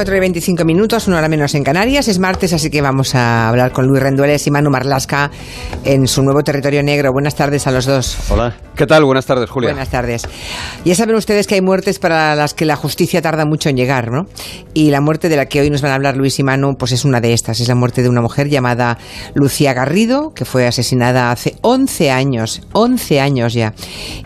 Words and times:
Son 0.00 0.04
las 0.04 0.12
4 0.12 0.16
y 0.16 0.20
25 0.20 0.64
minutos, 0.64 1.08
una 1.08 1.18
hora 1.18 1.28
menos 1.28 1.54
en 1.54 1.62
Canarias. 1.62 2.08
Es 2.08 2.18
martes, 2.18 2.54
así 2.54 2.70
que 2.70 2.80
vamos 2.80 3.14
a 3.14 3.50
hablar 3.50 3.70
con 3.70 3.86
Luis 3.86 4.02
Rendueles 4.02 4.46
y 4.46 4.50
Manu 4.50 4.70
Marlasca 4.70 5.30
en 5.84 6.08
su 6.08 6.22
nuevo 6.22 6.42
territorio 6.42 6.82
negro. 6.82 7.12
Buenas 7.12 7.34
tardes 7.34 7.66
a 7.66 7.70
los 7.70 7.84
dos. 7.84 8.16
Hola. 8.30 8.56
¿Qué 8.80 8.86
tal? 8.86 9.04
Buenas 9.04 9.26
tardes, 9.26 9.50
Julia. 9.50 9.72
Buenas 9.72 9.90
tardes. 9.90 10.26
Ya 10.86 10.94
saben 10.94 11.14
ustedes 11.14 11.46
que 11.46 11.54
hay 11.54 11.60
muertes 11.60 11.98
para 11.98 12.34
las 12.34 12.54
que 12.54 12.64
la 12.64 12.76
justicia 12.76 13.20
tarda 13.20 13.44
mucho 13.44 13.68
en 13.68 13.76
llegar, 13.76 14.10
¿no? 14.10 14.22
Y 14.72 14.88
la 14.88 15.02
muerte 15.02 15.28
de 15.28 15.36
la 15.36 15.44
que 15.44 15.60
hoy 15.60 15.68
nos 15.68 15.82
van 15.82 15.92
a 15.92 15.96
hablar 15.96 16.16
Luis 16.16 16.38
y 16.38 16.44
Manu, 16.44 16.76
pues 16.78 16.92
es 16.92 17.04
una 17.04 17.20
de 17.20 17.34
estas. 17.34 17.60
Es 17.60 17.68
la 17.68 17.74
muerte 17.74 18.02
de 18.02 18.08
una 18.08 18.22
mujer 18.22 18.48
llamada 18.48 18.96
Lucía 19.34 19.74
Garrido, 19.74 20.32
que 20.34 20.46
fue 20.46 20.66
asesinada 20.66 21.30
hace 21.30 21.56
11 21.60 22.10
años, 22.10 22.62
11 22.72 23.20
años 23.20 23.52
ya, 23.52 23.74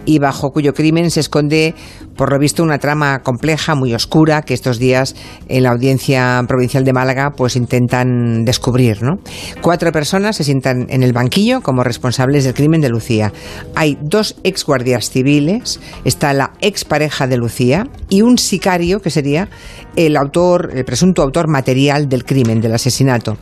y 0.05 0.21
bajo 0.21 0.53
cuyo 0.53 0.73
crimen 0.73 1.11
se 1.11 1.19
esconde 1.19 1.75
por 2.17 2.33
lo 2.33 2.39
visto 2.39 2.63
una 2.63 2.79
trama 2.79 3.23
compleja, 3.23 3.75
muy 3.75 3.95
oscura, 3.95 4.43
que 4.43 4.55
estos 4.55 4.79
días 4.79 5.15
en 5.49 5.65
la 5.65 5.71
audiencia 5.71 6.41
provincial 6.47 6.85
de 6.85 6.93
Málaga 6.93 7.33
pues 7.37 7.57
intentan 7.57 8.45
descubrir. 8.45 9.03
¿no? 9.03 9.17
Cuatro 9.61 9.91
personas 9.93 10.37
se 10.37 10.45
sientan 10.45 10.87
en 10.89 11.03
el 11.03 11.13
banquillo 11.13 11.61
como 11.61 11.83
responsables 11.83 12.45
del 12.45 12.55
crimen 12.55 12.81
de 12.81 12.89
Lucía. 12.89 13.33
Hay 13.75 13.99
dos 14.01 14.37
ex 14.45 14.65
guardias 14.65 15.11
civiles, 15.11 15.81
está 16.05 16.33
la 16.33 16.53
ex 16.61 16.85
pareja 16.85 17.27
de 17.27 17.37
Lucía 17.37 17.89
y 18.09 18.23
un 18.23 18.39
sicario 18.39 19.01
que 19.01 19.11
sería 19.11 19.49
el 19.97 20.17
autor, 20.17 20.71
el 20.75 20.85
presunto 20.85 21.23
autor 21.23 21.49
material 21.49 22.09
del 22.09 22.25
crimen, 22.25 22.61
del 22.61 22.75
asesinato. 22.75 23.37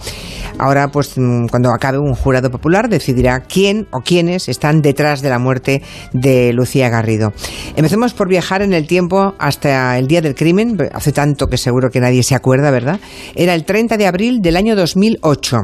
Ahora, 0.58 0.88
pues 0.88 1.12
mm, 1.16 1.46
cuando 1.46 1.70
acabe 1.70 1.98
un 1.98 2.14
jurado 2.14 2.50
popular 2.50 2.88
decidirá 2.88 3.40
quién 3.40 3.88
o 3.90 4.00
quiénes 4.00 4.48
están 4.48 4.80
detrás 4.80 5.22
de 5.22 5.30
la 5.30 5.38
muerte 5.38 5.82
de 6.12 6.52
Lucía 6.52 6.88
Garrido. 6.88 7.32
Empecemos 7.76 8.14
por 8.14 8.28
viajar 8.28 8.62
en 8.62 8.72
el 8.72 8.86
tiempo 8.86 9.34
hasta 9.38 9.98
el 9.98 10.06
día 10.06 10.20
del 10.20 10.34
crimen, 10.34 10.76
hace 10.92 11.12
tanto 11.12 11.48
que 11.48 11.56
seguro 11.56 11.90
que 11.90 12.00
nadie 12.00 12.22
se 12.22 12.34
acuerda, 12.34 12.70
¿verdad? 12.70 13.00
Era 13.34 13.54
el 13.54 13.64
30 13.64 13.96
de 13.96 14.06
abril 14.06 14.40
del 14.40 14.56
año 14.56 14.76
2008. 14.76 15.56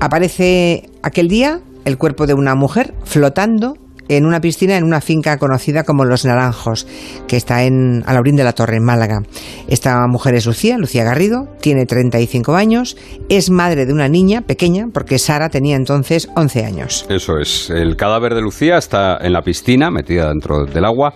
Aparece 0.00 0.90
aquel 1.02 1.28
día 1.28 1.60
el 1.84 1.98
cuerpo 1.98 2.26
de 2.26 2.34
una 2.34 2.54
mujer 2.54 2.94
flotando 3.04 3.74
en 4.08 4.26
una 4.26 4.40
piscina 4.40 4.76
en 4.76 4.84
una 4.84 5.00
finca 5.00 5.38
conocida 5.38 5.84
como 5.84 6.04
Los 6.04 6.24
Naranjos, 6.24 6.86
que 7.26 7.36
está 7.36 7.64
en 7.64 8.02
Alaurín 8.06 8.36
de 8.36 8.44
la 8.44 8.52
Torre, 8.52 8.76
en 8.76 8.84
Málaga. 8.84 9.22
Esta 9.68 10.06
mujer 10.06 10.34
es 10.34 10.46
Lucía, 10.46 10.78
Lucía 10.78 11.04
Garrido, 11.04 11.48
tiene 11.60 11.86
35 11.86 12.54
años, 12.54 12.96
es 13.28 13.50
madre 13.50 13.86
de 13.86 13.92
una 13.92 14.08
niña 14.08 14.42
pequeña, 14.42 14.88
porque 14.92 15.18
Sara 15.18 15.48
tenía 15.48 15.76
entonces 15.76 16.28
11 16.36 16.64
años. 16.64 17.06
Eso 17.08 17.38
es. 17.38 17.70
El 17.70 17.96
cadáver 17.96 18.34
de 18.34 18.42
Lucía 18.42 18.76
está 18.76 19.18
en 19.20 19.32
la 19.32 19.42
piscina, 19.42 19.90
metida 19.90 20.28
dentro 20.28 20.64
del 20.64 20.84
agua. 20.84 21.14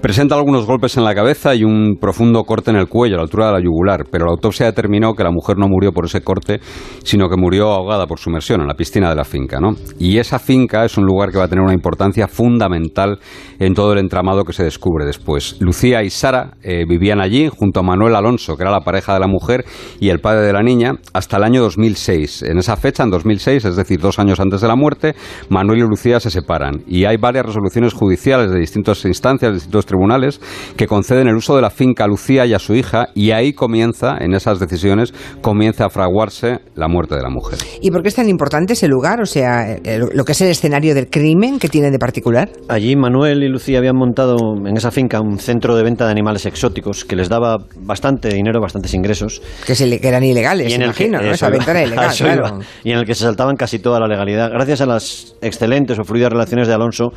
Presenta 0.00 0.36
algunos 0.36 0.66
golpes 0.66 0.96
en 0.96 1.04
la 1.04 1.14
cabeza 1.14 1.54
y 1.54 1.64
un 1.64 1.96
profundo 2.00 2.44
corte 2.44 2.70
en 2.70 2.76
el 2.76 2.88
cuello, 2.88 3.16
a 3.16 3.18
la 3.18 3.22
altura 3.24 3.46
de 3.46 3.52
la 3.54 3.60
yugular, 3.60 4.04
pero 4.10 4.26
la 4.26 4.32
autopsia 4.32 4.66
determinó 4.66 5.14
que 5.14 5.24
la 5.24 5.30
mujer 5.30 5.56
no 5.58 5.66
murió 5.68 5.92
por 5.92 6.04
ese 6.04 6.20
corte, 6.20 6.60
sino 7.02 7.28
que 7.28 7.36
murió 7.36 7.70
ahogada 7.70 8.06
por 8.06 8.18
sumersión 8.18 8.60
en 8.60 8.68
la 8.68 8.74
piscina 8.74 9.10
de 9.10 9.16
la 9.16 9.24
finca, 9.24 9.58
¿no? 9.60 9.74
Y 9.98 10.18
esa 10.18 10.38
finca 10.38 10.84
es 10.84 10.96
un 10.96 11.04
lugar 11.04 11.30
que 11.30 11.38
va 11.38 11.44
a 11.44 11.48
tener 11.48 11.64
una 11.64 11.74
importancia 11.74 12.27
fundamental 12.28 13.18
en 13.58 13.74
todo 13.74 13.92
el 13.92 13.98
entramado 13.98 14.44
que 14.44 14.52
se 14.52 14.64
descubre 14.64 15.04
después. 15.04 15.56
Lucía 15.60 16.02
y 16.02 16.10
Sara 16.10 16.52
eh, 16.62 16.84
vivían 16.88 17.20
allí 17.20 17.48
junto 17.48 17.80
a 17.80 17.82
Manuel 17.82 18.14
Alonso, 18.14 18.56
que 18.56 18.62
era 18.62 18.70
la 18.70 18.80
pareja 18.80 19.14
de 19.14 19.20
la 19.20 19.26
mujer 19.26 19.64
y 20.00 20.10
el 20.10 20.20
padre 20.20 20.46
de 20.46 20.52
la 20.52 20.62
niña, 20.62 20.94
hasta 21.12 21.36
el 21.36 21.44
año 21.44 21.62
2006. 21.62 22.42
En 22.42 22.58
esa 22.58 22.76
fecha, 22.76 23.02
en 23.02 23.10
2006, 23.10 23.64
es 23.64 23.76
decir, 23.76 24.00
dos 24.00 24.18
años 24.18 24.40
antes 24.40 24.60
de 24.60 24.68
la 24.68 24.76
muerte, 24.76 25.14
Manuel 25.48 25.78
y 25.78 25.82
Lucía 25.82 26.20
se 26.20 26.30
separan. 26.30 26.82
Y 26.86 27.04
hay 27.04 27.16
varias 27.16 27.46
resoluciones 27.46 27.92
judiciales 27.92 28.50
de 28.50 28.58
distintas 28.58 29.04
instancias, 29.04 29.50
de 29.50 29.54
distintos 29.54 29.86
tribunales, 29.86 30.40
que 30.76 30.86
conceden 30.86 31.28
el 31.28 31.36
uso 31.36 31.56
de 31.56 31.62
la 31.62 31.70
finca 31.70 32.04
a 32.04 32.08
Lucía 32.08 32.46
y 32.46 32.54
a 32.54 32.58
su 32.58 32.74
hija, 32.74 33.08
y 33.14 33.30
ahí 33.30 33.52
comienza, 33.52 34.16
en 34.18 34.34
esas 34.34 34.58
decisiones, 34.58 35.12
comienza 35.40 35.86
a 35.86 35.90
fraguarse 35.90 36.60
la 36.74 36.88
muerte 36.88 37.14
de 37.14 37.22
la 37.22 37.30
mujer. 37.30 37.58
¿Y 37.80 37.90
por 37.90 38.02
qué 38.02 38.08
es 38.08 38.14
tan 38.14 38.28
importante 38.28 38.74
ese 38.74 38.88
lugar? 38.88 39.20
O 39.20 39.26
sea, 39.26 39.72
eh, 39.72 40.00
lo 40.12 40.24
que 40.24 40.32
es 40.32 40.40
el 40.40 40.48
escenario 40.48 40.94
del 40.94 41.08
crimen 41.08 41.58
que 41.58 41.68
tiene 41.68 41.90
de 41.90 41.98
particular 42.18 42.48
Allí 42.68 42.96
Manuel 42.96 43.42
y 43.42 43.48
Lucía 43.48 43.78
habían 43.78 43.96
montado 43.96 44.36
en 44.66 44.76
esa 44.76 44.90
finca 44.90 45.20
un 45.20 45.38
centro 45.38 45.76
de 45.76 45.82
venta 45.82 46.04
de 46.06 46.10
animales 46.10 46.46
exóticos 46.46 47.04
que 47.04 47.16
les 47.16 47.28
daba 47.28 47.58
bastante 47.76 48.28
dinero, 48.28 48.60
bastantes 48.60 48.92
ingresos. 48.94 49.40
Que, 49.66 49.74
se 49.74 50.00
que 50.00 50.08
eran 50.08 50.24
ilegales, 50.24 50.70
y 50.70 50.74
en 50.74 50.82
imagino, 50.82 51.20
¿no? 51.20 51.30
Esa 51.30 51.48
venta 51.48 51.70
era 51.70 51.82
ilegal, 51.82 52.14
claro. 52.18 52.58
Y 52.84 52.92
en 52.92 52.98
el 52.98 53.06
que 53.06 53.14
se 53.14 53.24
saltaban 53.24 53.56
casi 53.56 53.78
toda 53.78 54.00
la 54.00 54.06
legalidad. 54.06 54.50
Gracias 54.50 54.80
a 54.80 54.86
las 54.86 55.36
excelentes 55.40 55.98
o 55.98 56.04
fluidas 56.04 56.32
relaciones 56.32 56.68
de 56.68 56.74
Alonso 56.74 57.12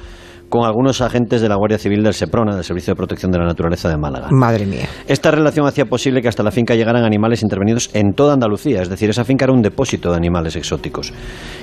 con 0.51 0.65
algunos 0.65 0.99
agentes 0.99 1.41
de 1.41 1.47
la 1.47 1.55
Guardia 1.55 1.77
Civil 1.77 2.03
del 2.03 2.13
SEPRONA, 2.13 2.53
del 2.53 2.65
Servicio 2.65 2.91
de 2.91 2.97
Protección 2.97 3.31
de 3.31 3.39
la 3.39 3.45
Naturaleza 3.45 3.87
de 3.87 3.95
Málaga. 3.95 4.27
Madre 4.31 4.65
mía. 4.65 4.85
Esta 5.07 5.31
relación 5.31 5.65
hacía 5.65 5.85
posible 5.85 6.21
que 6.21 6.27
hasta 6.27 6.43
la 6.43 6.51
finca 6.51 6.75
llegaran 6.75 7.05
animales 7.05 7.41
intervenidos 7.41 7.89
en 7.93 8.11
toda 8.13 8.33
Andalucía, 8.33 8.81
es 8.81 8.89
decir, 8.89 9.09
esa 9.09 9.23
finca 9.23 9.45
era 9.45 9.53
un 9.53 9.61
depósito 9.61 10.11
de 10.11 10.17
animales 10.17 10.57
exóticos. 10.57 11.13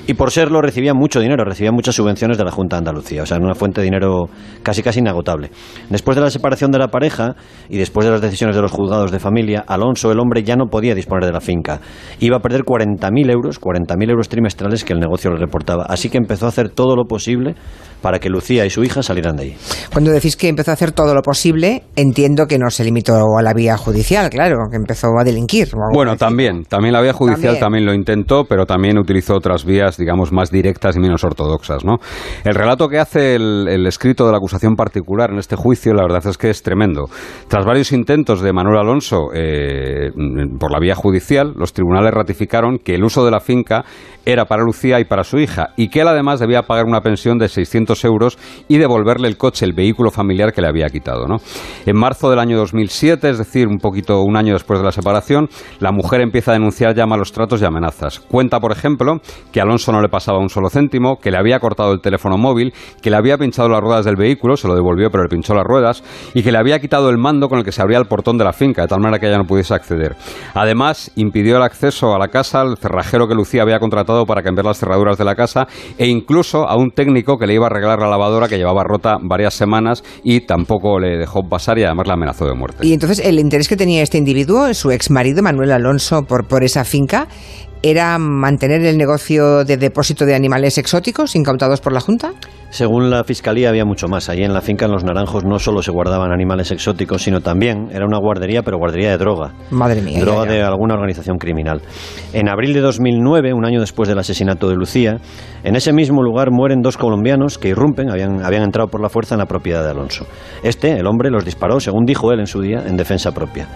Y 0.07 0.15
por 0.15 0.31
serlo 0.31 0.59
recibía 0.61 0.95
mucho 0.95 1.19
dinero, 1.19 1.45
recibía 1.45 1.71
muchas 1.71 1.93
subvenciones 1.93 2.39
de 2.39 2.43
la 2.43 2.51
Junta 2.51 2.77
de 2.77 2.79
Andalucía, 2.79 3.21
o 3.21 3.25
sea, 3.27 3.37
una 3.37 3.53
fuente 3.53 3.81
de 3.81 3.85
dinero 3.85 4.27
casi 4.63 4.81
casi 4.81 5.01
inagotable. 5.01 5.51
Después 5.91 6.15
de 6.17 6.23
la 6.23 6.31
separación 6.31 6.71
de 6.71 6.79
la 6.79 6.87
pareja 6.87 7.35
y 7.69 7.77
después 7.77 8.07
de 8.07 8.11
las 8.11 8.21
decisiones 8.21 8.55
de 8.55 8.63
los 8.63 8.71
juzgados 8.71 9.11
de 9.11 9.19
familia, 9.19 9.63
Alonso, 9.67 10.11
el 10.11 10.19
hombre, 10.19 10.41
ya 10.43 10.55
no 10.55 10.65
podía 10.65 10.95
disponer 10.95 11.25
de 11.25 11.31
la 11.31 11.41
finca. 11.41 11.79
Iba 12.19 12.37
a 12.37 12.39
perder 12.39 12.63
40.000 12.63 13.31
euros, 13.31 13.61
40.000 13.61 14.09
euros 14.09 14.29
trimestrales 14.29 14.83
que 14.83 14.93
el 14.93 14.99
negocio 14.99 15.29
le 15.29 15.37
reportaba. 15.37 15.85
Así 15.87 16.09
que 16.09 16.17
empezó 16.17 16.47
a 16.47 16.49
hacer 16.49 16.69
todo 16.69 16.95
lo 16.95 17.05
posible 17.05 17.53
para 18.01 18.19
que 18.19 18.29
Lucía 18.29 18.65
y 18.65 18.69
su 18.69 18.78
hija 18.83 19.03
salieran 19.03 19.35
de 19.35 19.43
ahí. 19.43 19.57
Cuando 19.91 20.11
decís 20.11 20.35
que 20.35 20.47
empezó 20.47 20.71
a 20.71 20.73
hacer 20.73 20.91
todo 20.91 21.13
lo 21.13 21.21
posible, 21.21 21.83
entiendo 21.95 22.47
que 22.47 22.57
no 22.57 22.69
se 22.69 22.83
limitó 22.83 23.37
a 23.37 23.41
la 23.41 23.53
vía 23.53 23.77
judicial, 23.77 24.29
claro, 24.29 24.57
que 24.69 24.77
empezó 24.77 25.07
a 25.19 25.23
delinquir. 25.23 25.69
Bueno, 25.93 26.15
también, 26.17 26.63
también 26.63 26.93
la 26.93 27.01
vía 27.01 27.13
judicial 27.13 27.59
también. 27.59 27.85
lo 27.85 27.93
intentó, 27.93 28.45
pero 28.45 28.65
también 28.65 28.97
utilizó 28.97 29.35
otras 29.35 29.65
vías, 29.65 29.97
digamos, 29.97 30.31
más 30.31 30.51
directas 30.51 30.95
y 30.95 30.99
menos 30.99 31.23
ortodoxas, 31.23 31.83
¿no? 31.85 31.97
El 32.43 32.55
relato 32.55 32.87
que 32.87 32.99
hace 32.99 33.35
el, 33.35 33.85
escrito 33.87 34.25
de 34.25 34.31
la 34.31 34.37
acusación 34.37 34.75
particular 34.75 35.31
en 35.31 35.39
este 35.39 35.55
juicio, 35.55 35.93
la 35.93 36.03
verdad 36.03 36.25
es 36.27 36.37
que 36.37 36.49
es 36.49 36.61
tremendo. 36.61 37.09
Tras 37.47 37.65
varios 37.65 37.91
intentos 37.91 38.41
de 38.41 38.53
Manuel 38.53 38.79
Alonso 38.79 39.29
eh, 39.33 40.11
por 40.59 40.71
la 40.71 40.79
vía 40.79 40.95
judicial, 40.95 41.53
los 41.55 41.73
tribunales 41.73 42.13
ratificaron 42.13 42.77
que 42.77 42.95
el 42.95 43.03
uso 43.03 43.25
de 43.25 43.31
la 43.31 43.39
finca 43.39 43.85
era 44.25 44.45
para 44.45 44.63
Lucía 44.63 44.99
y 44.99 45.05
para 45.05 45.23
su 45.23 45.39
hija, 45.39 45.69
y 45.75 45.89
que 45.89 46.01
él 46.01 46.07
además 46.07 46.39
debía 46.39 46.63
pagar 46.63 46.85
una 46.85 47.01
pensión 47.01 47.37
de 47.37 47.47
600 47.47 48.03
euros 48.05 48.37
y 48.69 48.77
devolverle 48.77 49.27
el 49.27 49.35
coche, 49.35 49.65
el 49.65 49.73
vehículo 49.73 50.11
familiar 50.11 50.53
que 50.53 50.61
le 50.61 50.67
había 50.67 50.87
quitado. 50.87 51.27
¿no? 51.27 51.37
En 51.85 51.97
marzo 51.97 52.29
del 52.29 52.39
año 52.39 52.57
2007, 52.57 53.29
es 53.29 53.37
decir, 53.39 53.67
un 53.67 53.79
poquito 53.79 54.21
un 54.21 54.37
año 54.37 54.53
después 54.53 54.79
de 54.79 54.85
la 54.85 54.91
separación, 54.91 55.49
la 55.79 55.91
mujer 55.91 56.21
empieza 56.21 56.51
a 56.51 56.53
denunciar 56.53 56.95
ya 56.95 57.05
malos 57.05 57.33
tratos 57.33 57.61
y 57.61 57.65
amenazas. 57.65 58.19
Cuenta, 58.19 58.59
por 58.59 58.71
ejemplo, 58.71 59.19
que 59.51 59.59
Alonso 59.59 59.91
no 59.91 60.01
le 60.01 60.07
pasaba 60.07 60.37
un 60.37 60.49
solo 60.49 60.69
céntimo, 60.69 61.17
que 61.17 61.31
le 61.31 61.37
había 61.37 61.59
cortado 61.59 61.91
el 61.91 61.99
teléfono 61.99 62.37
móvil, 62.37 62.73
que 63.01 63.09
le 63.09 63.17
había 63.17 63.37
pinchado 63.37 63.67
las 63.69 63.81
ruedas 63.81 64.05
del 64.05 64.15
vehículo, 64.15 64.55
se 64.55 64.67
lo 64.67 64.75
devolvió 64.75 65.09
pero 65.09 65.23
le 65.23 65.29
pinchó 65.29 65.55
las 65.55 65.65
ruedas, 65.65 66.03
y 66.35 66.43
que 66.43 66.51
le 66.51 66.59
había 66.59 66.79
quitado 66.79 67.09
el 67.09 67.17
mando 67.17 67.49
con 67.49 67.57
el 67.57 67.65
que 67.65 67.71
se 67.71 67.81
abría 67.81 67.97
el 67.97 68.05
portón 68.05 68.37
de 68.37 68.43
la 68.43 68.53
finca, 68.53 68.83
de 68.83 68.87
tal 68.87 68.99
manera 68.99 69.19
que 69.19 69.27
ella 69.27 69.39
no 69.39 69.45
pudiese 69.45 69.73
acceder. 69.73 70.15
Además, 70.53 71.11
impidió 71.15 71.57
el 71.57 71.63
acceso 71.63 72.13
a 72.13 72.19
la 72.19 72.27
casa 72.27 72.61
al 72.61 72.77
cerrajero 72.77 73.27
que 73.27 73.33
Lucía 73.33 73.63
había 73.63 73.79
contratado 73.79 74.25
para 74.27 74.43
cambiar 74.43 74.65
las 74.65 74.77
cerraduras 74.77 75.17
de 75.17 75.25
la 75.25 75.35
casa 75.35 75.67
e 75.97 76.05
incluso 76.05 76.67
a 76.69 76.75
un 76.75 76.91
técnico 76.91 77.37
que 77.37 77.47
le 77.47 77.55
iba 77.55 77.65
a 77.65 77.69
arreglar 77.69 77.99
la 77.99 78.07
lavadora 78.07 78.47
que 78.47 78.58
llevaba 78.59 78.83
rota 78.83 79.17
varias 79.21 79.53
semanas 79.53 80.03
y 80.23 80.41
tampoco 80.41 80.99
le 80.99 81.17
dejó 81.17 81.41
pasar 81.47 81.79
y 81.79 81.83
además 81.83 82.07
la 82.07 82.13
amenazó 82.13 82.45
de 82.45 82.53
muerte. 82.53 82.85
Y 82.85 82.93
entonces 82.93 83.19
el 83.25 83.39
interés 83.39 83.67
que 83.67 83.75
tenía 83.75 84.03
este 84.03 84.17
individuo, 84.17 84.73
su 84.73 84.91
ex 84.91 85.09
marido 85.09 85.41
Manuel 85.41 85.71
Alonso, 85.71 86.23
por, 86.23 86.47
por 86.47 86.63
esa 86.63 86.85
finca, 86.85 87.27
era 87.81 88.17
mantener 88.17 88.85
el 88.85 88.97
negocio 88.97 89.63
de 89.63 89.77
depósito 89.77 90.25
de 90.25 90.35
animales 90.35 90.77
exóticos 90.77 91.35
incautados 91.35 91.81
por 91.81 91.93
la 91.93 92.01
Junta? 92.01 92.33
Según 92.69 93.09
la 93.09 93.23
Fiscalía 93.23 93.69
había 93.69 93.83
mucho 93.83 94.07
más. 94.07 94.29
Allí 94.29 94.43
en 94.43 94.53
la 94.53 94.61
finca 94.61 94.85
en 94.85 94.91
Los 94.91 95.03
Naranjos 95.03 95.43
no 95.43 95.57
solo 95.57 95.81
se 95.81 95.91
guardaban 95.91 96.31
animales 96.31 96.69
exóticos, 96.69 97.23
sino 97.23 97.41
también 97.41 97.87
era 97.91 98.05
una 98.05 98.19
guardería, 98.19 98.61
pero 98.61 98.77
guardería 98.77 99.09
de 99.09 99.17
droga. 99.17 99.53
Madre 99.71 100.01
mía. 100.01 100.19
Droga 100.19 100.45
de 100.45 100.61
alguna 100.61 100.93
organización 100.93 101.37
criminal. 101.37 101.81
En 102.31 102.47
abril 102.47 102.73
de 102.73 102.81
2009, 102.81 103.53
un 103.53 103.65
año 103.65 103.79
después 103.79 104.07
del 104.07 104.19
asesinato 104.19 104.69
de 104.69 104.75
Lucía, 104.75 105.17
en 105.63 105.75
ese 105.75 105.93
mismo 105.93 106.21
lugar 106.21 106.51
mueren 106.51 106.81
dos 106.81 106.95
colombianos 106.97 107.57
que 107.57 107.69
irrumpen, 107.69 108.11
habían, 108.11 108.45
habían 108.45 108.63
entrado 108.63 108.89
por 108.89 109.01
la 109.01 109.09
fuerza 109.09 109.33
en 109.33 109.39
la 109.39 109.47
propiedad 109.47 109.83
de 109.83 109.89
Alonso. 109.89 110.27
Este, 110.61 110.91
el 110.91 111.07
hombre, 111.07 111.31
los 111.31 111.45
disparó, 111.45 111.79
según 111.79 112.05
dijo 112.05 112.31
él 112.31 112.39
en 112.39 112.47
su 112.47 112.61
día, 112.61 112.83
en 112.85 112.97
defensa 112.97 113.31
propia. 113.31 113.67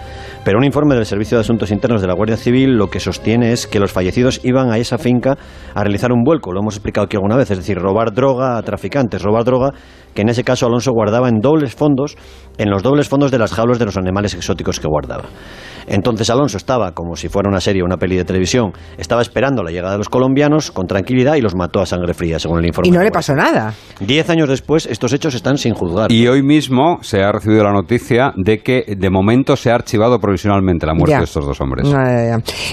Pero 0.44 0.58
un 0.58 0.64
informe 0.64 0.94
del 0.94 1.06
Servicio 1.06 1.38
de 1.38 1.40
Asuntos 1.40 1.70
Internos 1.70 2.02
de 2.02 2.06
la 2.06 2.12
Guardia 2.12 2.36
Civil 2.36 2.76
lo 2.76 2.90
que 2.90 3.00
sostiene 3.00 3.52
es 3.52 3.66
que 3.66 3.80
los 3.80 3.92
fallecidos 3.92 4.42
iban 4.44 4.70
a 4.70 4.76
esa 4.76 4.98
finca 4.98 5.38
a 5.74 5.82
realizar 5.82 6.12
un 6.12 6.22
vuelco, 6.22 6.52
lo 6.52 6.60
hemos 6.60 6.74
explicado 6.74 7.06
aquí 7.06 7.16
alguna 7.16 7.36
vez, 7.36 7.50
es 7.50 7.56
decir, 7.56 7.78
robar 7.78 8.12
droga 8.12 8.58
a 8.58 8.62
traficantes, 8.62 9.22
robar 9.22 9.44
droga 9.44 9.70
que 10.14 10.22
en 10.22 10.28
ese 10.28 10.44
caso 10.44 10.66
Alonso 10.66 10.92
guardaba 10.92 11.28
en 11.28 11.40
dobles 11.40 11.74
fondos, 11.74 12.16
en 12.58 12.70
los 12.70 12.82
dobles 12.82 13.08
fondos 13.08 13.30
de 13.30 13.38
las 13.38 13.52
jaulas 13.52 13.78
de 13.78 13.86
los 13.86 13.96
animales 13.96 14.34
exóticos 14.34 14.80
que 14.80 14.86
guardaba. 14.86 15.24
Entonces 15.86 16.30
Alonso 16.30 16.56
estaba, 16.56 16.92
como 16.92 17.16
si 17.16 17.28
fuera 17.28 17.48
una 17.48 17.60
serie 17.60 17.82
o 17.82 17.84
una 17.84 17.96
peli 17.96 18.16
de 18.16 18.24
televisión, 18.24 18.72
estaba 18.96 19.22
esperando 19.22 19.62
la 19.62 19.70
llegada 19.70 19.92
de 19.92 19.98
los 19.98 20.08
colombianos 20.08 20.70
con 20.70 20.86
tranquilidad 20.86 21.34
y 21.34 21.40
los 21.40 21.54
mató 21.54 21.80
a 21.80 21.86
sangre 21.86 22.14
fría, 22.14 22.38
según 22.38 22.60
el 22.60 22.66
informe. 22.66 22.88
Y 22.88 22.90
no 22.92 23.02
le 23.02 23.10
pasó 23.10 23.34
nada. 23.34 23.74
Diez 24.00 24.30
años 24.30 24.48
después, 24.48 24.86
estos 24.86 25.12
hechos 25.12 25.34
están 25.34 25.58
sin 25.58 25.74
juzgar. 25.74 26.10
Y 26.10 26.26
hoy 26.26 26.42
mismo 26.42 26.98
se 27.02 27.22
ha 27.22 27.32
recibido 27.32 27.64
la 27.64 27.72
noticia 27.72 28.32
de 28.36 28.58
que 28.62 28.94
de 28.96 29.10
momento 29.10 29.56
se 29.56 29.70
ha 29.70 29.74
archivado 29.74 30.20
provisionalmente 30.34 30.84
la 30.84 30.94
muerte 30.94 31.16
de 31.16 31.24
estos 31.24 31.46
dos 31.46 31.60
hombres. 31.60 31.86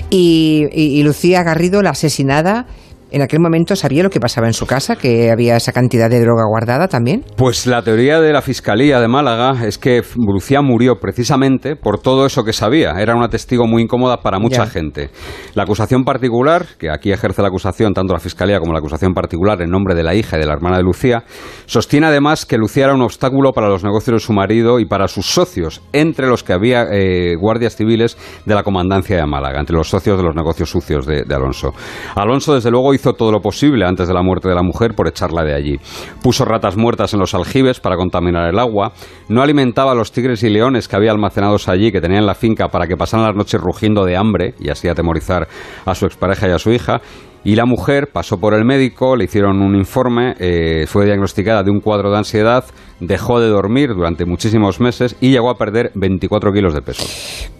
y 0.10 1.04
Lucía 1.04 1.44
Garrido, 1.44 1.82
la 1.82 1.92
asesinada, 1.92 2.66
en 3.12 3.22
aquel 3.22 3.40
momento 3.40 3.76
sabía 3.76 4.04
lo 4.04 4.10
que 4.10 4.20
pasaba 4.20 4.48
en 4.48 4.54
su 4.54 4.66
casa, 4.66 4.96
que 4.96 5.32
había 5.32 5.58
esa 5.58 5.74
cantidad 5.74 6.10
de 6.10 6.22
droga 6.22 6.46
guardada 6.48 6.88
también? 6.88 7.26
Pues 7.36 7.68
la 7.68 7.82
teoría 7.82 8.22
de 8.22 8.32
la 8.32 8.42
Fiscalía 8.42 9.00
de 9.00 9.08
Málaga 9.08 9.66
es 9.66 9.78
que 9.78 10.02
Lucía 10.16 10.62
murió 10.62 11.00
precisamente 11.00 11.76
por 11.76 12.00
todo 12.00 12.26
eso 12.26 12.44
que 12.44 12.54
sabía. 12.54 12.92
Era 13.00 13.16
una 13.16 13.30
testigo 13.30 13.68
muy 13.68 13.84
incómoda 13.84 14.22
para 14.22 14.40
mucha 14.40 14.66
gente. 14.66 15.10
La 15.54 15.64
acusación 15.64 16.04
particular, 16.04 16.66
que 16.78 16.90
aquí 16.90 17.12
ejerce 17.12 17.42
la 17.42 17.50
acusación 17.50 17.94
tanto 17.94 18.14
la 18.14 18.20
Fiscalía 18.20 18.60
como 18.60 18.74
la 18.74 18.80
acusación 18.80 19.14
particular 19.14 19.62
en 19.62 19.70
nombre 19.70 19.96
de 19.96 20.04
la 20.04 20.16
hija 20.16 20.38
y 20.38 20.40
de 20.40 20.46
la 20.46 20.54
hermana 20.54 20.78
de 20.78 20.84
Lucía, 20.84 21.24
sostiene 21.66 22.08
además 22.08 22.46
que 22.46 22.58
Lucía 22.58 22.86
era 22.86 22.94
un 22.94 23.02
obstáculo 23.02 23.52
para 23.52 23.68
los 23.68 23.84
negocios 23.84 24.16
de 24.16 24.20
su 24.26 24.34
marido 24.34 24.80
y 24.80 24.86
para 24.86 25.08
sus 25.08 25.26
socios, 25.26 25.82
entre 25.92 26.28
los 26.28 26.44
que 26.44 26.54
había 26.54 26.84
eh, 26.92 27.36
guardias 27.36 27.76
civiles 27.76 28.18
de 28.46 28.56
la 28.56 28.64
comandancia 28.64 29.18
de 29.18 29.26
Málaga, 29.26 29.60
entre 29.60 29.76
los 29.76 29.90
socios 29.90 30.18
de 30.18 30.24
los 30.24 30.36
negocios 30.36 30.70
sucios 30.70 31.06
de, 31.06 31.24
de 31.24 31.36
Alonso. 31.36 31.74
Alonso, 32.16 32.54
desde 32.54 32.72
luego, 32.72 32.94
hizo 32.94 33.01
todo 33.02 33.32
lo 33.32 33.42
posible 33.42 33.86
antes 33.86 34.08
de 34.08 34.14
la 34.14 34.22
muerte 34.22 34.48
de 34.48 34.56
la 34.56 34.64
mujer 34.64 34.94
por 34.96 35.08
echarla 35.08 35.44
de 35.44 35.54
allí. 35.54 35.80
Puso 36.22 36.46
ratas 36.46 36.78
muertas 36.78 37.14
en 37.14 37.20
los 37.20 37.34
aljibes 37.34 37.80
para 37.80 37.98
contaminar 37.98 38.50
el 38.50 38.60
agua, 38.60 38.94
no 39.28 39.42
alimentaba 39.42 39.92
a 39.92 39.96
los 39.96 40.12
tigres 40.12 40.44
y 40.44 40.50
leones 40.50 40.88
que 40.88 40.96
había 40.96 41.12
almacenados 41.12 41.68
allí, 41.68 41.92
que 41.92 42.02
tenían 42.02 42.26
la 42.26 42.36
finca, 42.36 42.68
para 42.68 42.88
que 42.88 42.96
pasaran 42.96 43.26
las 43.26 43.36
noches 43.36 43.60
rugiendo 43.60 44.06
de 44.06 44.16
hambre 44.16 44.54
y 44.60 44.70
así 44.70 44.88
atemorizar 44.88 45.48
a 45.86 45.96
su 45.96 46.06
expareja 46.06 46.48
y 46.48 46.52
a 46.52 46.60
su 46.60 46.72
hija, 46.72 47.02
y 47.44 47.56
la 47.56 47.66
mujer 47.66 48.10
pasó 48.14 48.38
por 48.38 48.54
el 48.54 48.66
médico, 48.66 49.16
le 49.16 49.26
hicieron 49.26 49.62
un 49.62 49.76
informe, 49.76 50.36
eh, 50.40 50.86
fue 50.88 51.06
diagnosticada 51.06 51.64
de 51.64 51.72
un 51.72 51.80
cuadro 51.80 52.12
de 52.12 52.18
ansiedad, 52.18 52.64
dejó 53.00 53.40
de 53.40 53.50
dormir 53.50 53.90
durante 53.96 54.26
muchísimos 54.26 54.80
meses 54.80 55.16
y 55.20 55.32
llegó 55.32 55.50
a 55.50 55.56
perder 55.56 55.92
24 55.96 56.52
kilos 56.54 56.74
de 56.74 56.82
peso. 56.82 57.04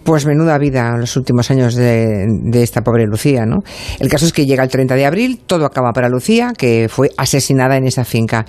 Pues 0.04 0.24
menuda 0.24 0.56
vida 0.58 0.92
en 0.94 1.00
los 1.00 1.16
últimos 1.16 1.50
años 1.50 1.74
de, 1.74 2.26
esta 2.54 2.82
pobre 2.82 3.06
Lucía, 3.06 3.44
¿no? 3.44 3.58
El 3.98 4.08
caso 4.08 4.24
es 4.24 4.32
que 4.32 4.46
llega 4.46 4.62
el 4.62 4.70
30 4.70 4.94
de 4.94 5.06
abril, 5.06 5.40
todo 5.46 5.66
acaba 5.66 5.92
para 5.92 6.08
Lucía, 6.08 6.52
que 6.56 6.86
fue 6.88 7.10
asesinada 7.16 7.76
en 7.76 7.86
esa 7.86 8.04
finca. 8.04 8.44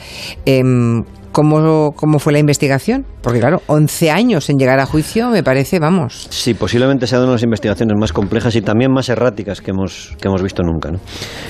Em, 0.46 1.04
¿Cómo, 1.34 1.94
¿Cómo, 1.96 2.20
fue 2.20 2.32
la 2.32 2.40
investigación? 2.40 3.06
Porque 3.22 3.40
claro, 3.40 3.62
11 3.66 4.12
años 4.12 4.50
en 4.52 4.58
llegar 4.58 4.80
a 4.80 4.86
juicio 4.86 5.30
me 5.30 5.42
parece, 5.44 5.80
vamos. 5.80 6.28
Sí, 6.30 6.54
posiblemente 6.54 7.08
sea 7.08 7.18
una 7.18 7.30
de 7.30 7.34
las 7.34 7.44
investigaciones 7.44 7.98
más 8.00 8.14
complejas 8.14 8.56
y 8.56 8.62
también 8.62 8.92
más 8.92 9.10
erráticas 9.10 9.60
que 9.60 9.72
hemos, 9.72 10.16
que 10.22 10.28
hemos 10.28 10.44
visto 10.44 10.62
nunca. 10.62 10.92
¿no? 10.92 11.00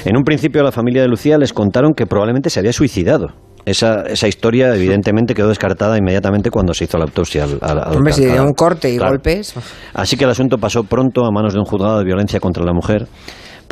En 0.06 0.16
un 0.16 0.24
principio 0.24 0.62
a 0.62 0.64
la 0.64 0.72
familia 0.72 1.02
de 1.02 1.10
Lucía 1.10 1.38
les 1.38 1.52
contaron 1.52 1.92
que 1.94 2.06
probablemente 2.06 2.50
se 2.50 2.60
había 2.60 2.72
suicidado. 2.72 3.28
Esa, 3.66 4.04
esa 4.04 4.28
historia 4.28 4.74
evidentemente 4.74 5.34
quedó 5.34 5.50
descartada 5.50 5.98
inmediatamente 5.98 6.50
cuando 6.50 6.74
se 6.74 6.86
hizo 6.86 6.98
la 6.98 7.04
autopsia 7.04 7.44
al, 7.44 7.60
al, 7.62 7.96
Hombre, 7.96 8.14
si 8.14 8.26
un 8.26 8.54
corte 8.54 8.90
y 8.90 8.98
golpes. 8.98 9.54
Así 9.94 10.18
que 10.18 10.24
el 10.24 10.30
asunto 10.30 10.58
pasó 10.58 10.84
pronto 10.84 11.26
a 11.26 11.32
manos 11.32 11.54
de 11.54 11.60
un 11.60 11.66
juzgado 11.66 12.00
de 12.00 12.06
violencia 12.06 12.40
contra 12.40 12.64
la 12.64 12.74
mujer 12.74 13.08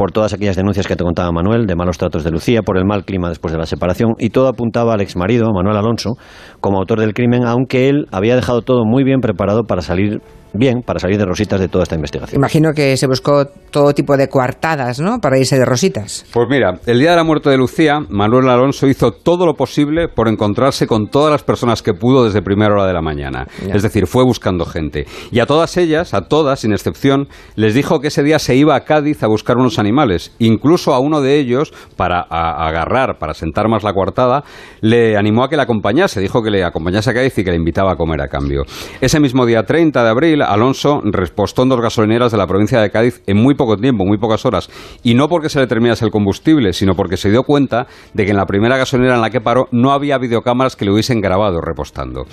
por 0.02 0.12
todas 0.12 0.34
aquellas 0.34 0.56
denuncias 0.56 0.88
que 0.88 0.96
te 0.96 1.04
contaba 1.04 1.32
Manuel, 1.32 1.68
de 1.68 1.76
malos 1.76 2.00
tratos 2.00 2.24
de 2.24 2.32
Lucía, 2.32 2.64
por 2.64 2.76
el 2.76 2.86
mal 2.86 3.06
clima 3.06 3.30
después 3.30 3.52
de 3.52 3.60
la 3.60 3.68
separación, 3.68 4.16
y 4.18 4.32
todo 4.32 4.48
apuntaba 4.48 4.96
al 4.96 5.02
exmarido, 5.02 5.54
Manuel 5.54 5.78
Alonso, 5.78 6.16
como 6.60 6.80
autor 6.80 7.02
del 7.02 7.14
crimen, 7.14 7.46
aunque 7.46 7.88
él 7.88 8.08
había 8.12 8.36
dejado 8.36 8.64
todo 8.64 8.84
muy 8.84 9.04
bien 9.04 9.20
preparado 9.20 9.66
para 9.66 9.84
salir 9.84 10.20
bien 10.54 10.82
para 10.82 11.00
salir 11.00 11.18
de 11.18 11.26
rositas 11.26 11.60
de 11.60 11.68
toda 11.68 11.84
esta 11.84 11.96
investigación. 11.96 12.40
Imagino 12.40 12.72
que 12.74 12.98
se 12.98 13.08
buscó 13.08 13.46
todo 13.46 13.94
tipo 13.94 14.18
de 14.18 14.28
coartadas, 14.28 15.00
¿no? 15.00 15.20
Para 15.20 15.38
irse 15.38 15.58
de 15.58 15.66
rositas. 15.66 16.26
Pues 16.34 16.48
mira, 16.50 16.80
el 16.86 17.00
día 17.00 17.12
de 17.12 17.16
la 17.16 17.24
muerte 17.24 17.50
de 17.50 17.58
Lucía, 17.58 18.00
Manuel 18.10 18.50
Alonso 18.50 18.88
hizo 18.88 19.12
todo 19.12 19.46
lo 19.46 19.54
posible 19.54 20.08
por 20.08 20.28
encontrarse 20.28 20.88
con 20.88 21.08
todas 21.08 21.32
las 21.32 21.44
personas 21.44 21.82
que 21.82 21.94
pudo 21.94 22.26
desde 22.26 22.42
primera 22.42 22.74
hora 22.74 22.86
de 22.86 22.94
la 22.94 23.02
mañana. 23.02 23.48
Es 23.74 23.84
decir, 23.84 24.08
fue 24.08 24.24
buscando 24.24 24.66
gente. 24.66 25.06
Y 25.32 25.40
a 25.40 25.46
todas 25.46 25.78
ellas, 25.78 26.14
a 26.14 26.22
todas, 26.28 26.60
sin 26.60 26.74
excepción, 26.74 27.28
les 27.56 27.74
dijo 27.74 28.00
que 28.00 28.08
ese 28.08 28.24
día 28.24 28.40
se 28.40 28.56
iba 28.56 28.76
a 28.76 28.82
Cádiz 28.82 29.24
a 29.24 29.28
buscar 29.28 29.58
unos 29.58 29.80
animales. 29.80 30.34
Incluso 30.40 30.94
a 30.94 31.00
uno 31.00 31.22
de 31.22 31.40
ellos, 31.40 31.74
para 31.96 32.22
agarrar, 32.22 33.18
para 33.20 33.34
sentar 33.34 33.68
más 33.68 33.84
la 33.84 33.94
coartada, 33.94 34.44
le 34.82 35.18
animó 35.18 35.44
a 35.44 35.50
que 35.50 35.56
le 35.56 35.62
acompañase. 35.62 36.20
Dijo 36.20 36.42
que 36.42 36.50
le 36.50 36.64
acompañase 36.64 37.10
a 37.10 37.14
Cádiz 37.14 37.38
y 37.38 37.44
que 37.44 37.52
le 37.52 37.58
invitaba 37.58 37.94
a 37.94 37.96
comer 37.96 38.22
a 38.22 38.28
cambio. 38.28 38.64
Ese 39.00 39.20
mismo 39.20 39.46
día 39.46 39.64
30 39.64 40.04
de 40.04 40.10
abril, 40.10 40.41
Alonso 40.46 41.02
repostó 41.04 41.64
en 41.64 41.70
dos 41.70 41.82
gasolineras 41.82 42.32
de 42.32 42.38
la 42.38 42.48
provincia 42.48 42.80
de 42.82 42.90
Cádiz 42.90 43.22
en 43.28 43.38
muy 43.38 43.56
poco 43.56 43.78
tiempo, 43.78 44.06
muy 44.06 44.18
pocas 44.18 44.46
horas. 44.46 44.70
Y 45.04 45.14
no 45.14 45.28
porque 45.28 45.50
se 45.50 45.60
le 45.60 45.68
terminase 45.68 46.06
el 46.06 46.12
combustible, 46.12 46.74
sino 46.74 46.96
porque 46.96 47.18
se 47.18 47.30
dio 47.30 47.44
cuenta 47.44 47.88
de 48.14 48.26
que 48.26 48.32
en 48.32 48.38
la 48.38 48.46
primera 48.46 48.78
gasolinera 48.78 49.16
en 49.16 49.22
la 49.22 49.30
que 49.30 49.42
paró 49.42 49.68
no 49.72 49.92
había 49.92 50.18
videocámaras 50.18 50.76
que 50.76 50.86
le 50.86 50.92
hubiesen 50.92 51.22
grabado 51.22 51.62
repostando. 51.62 52.26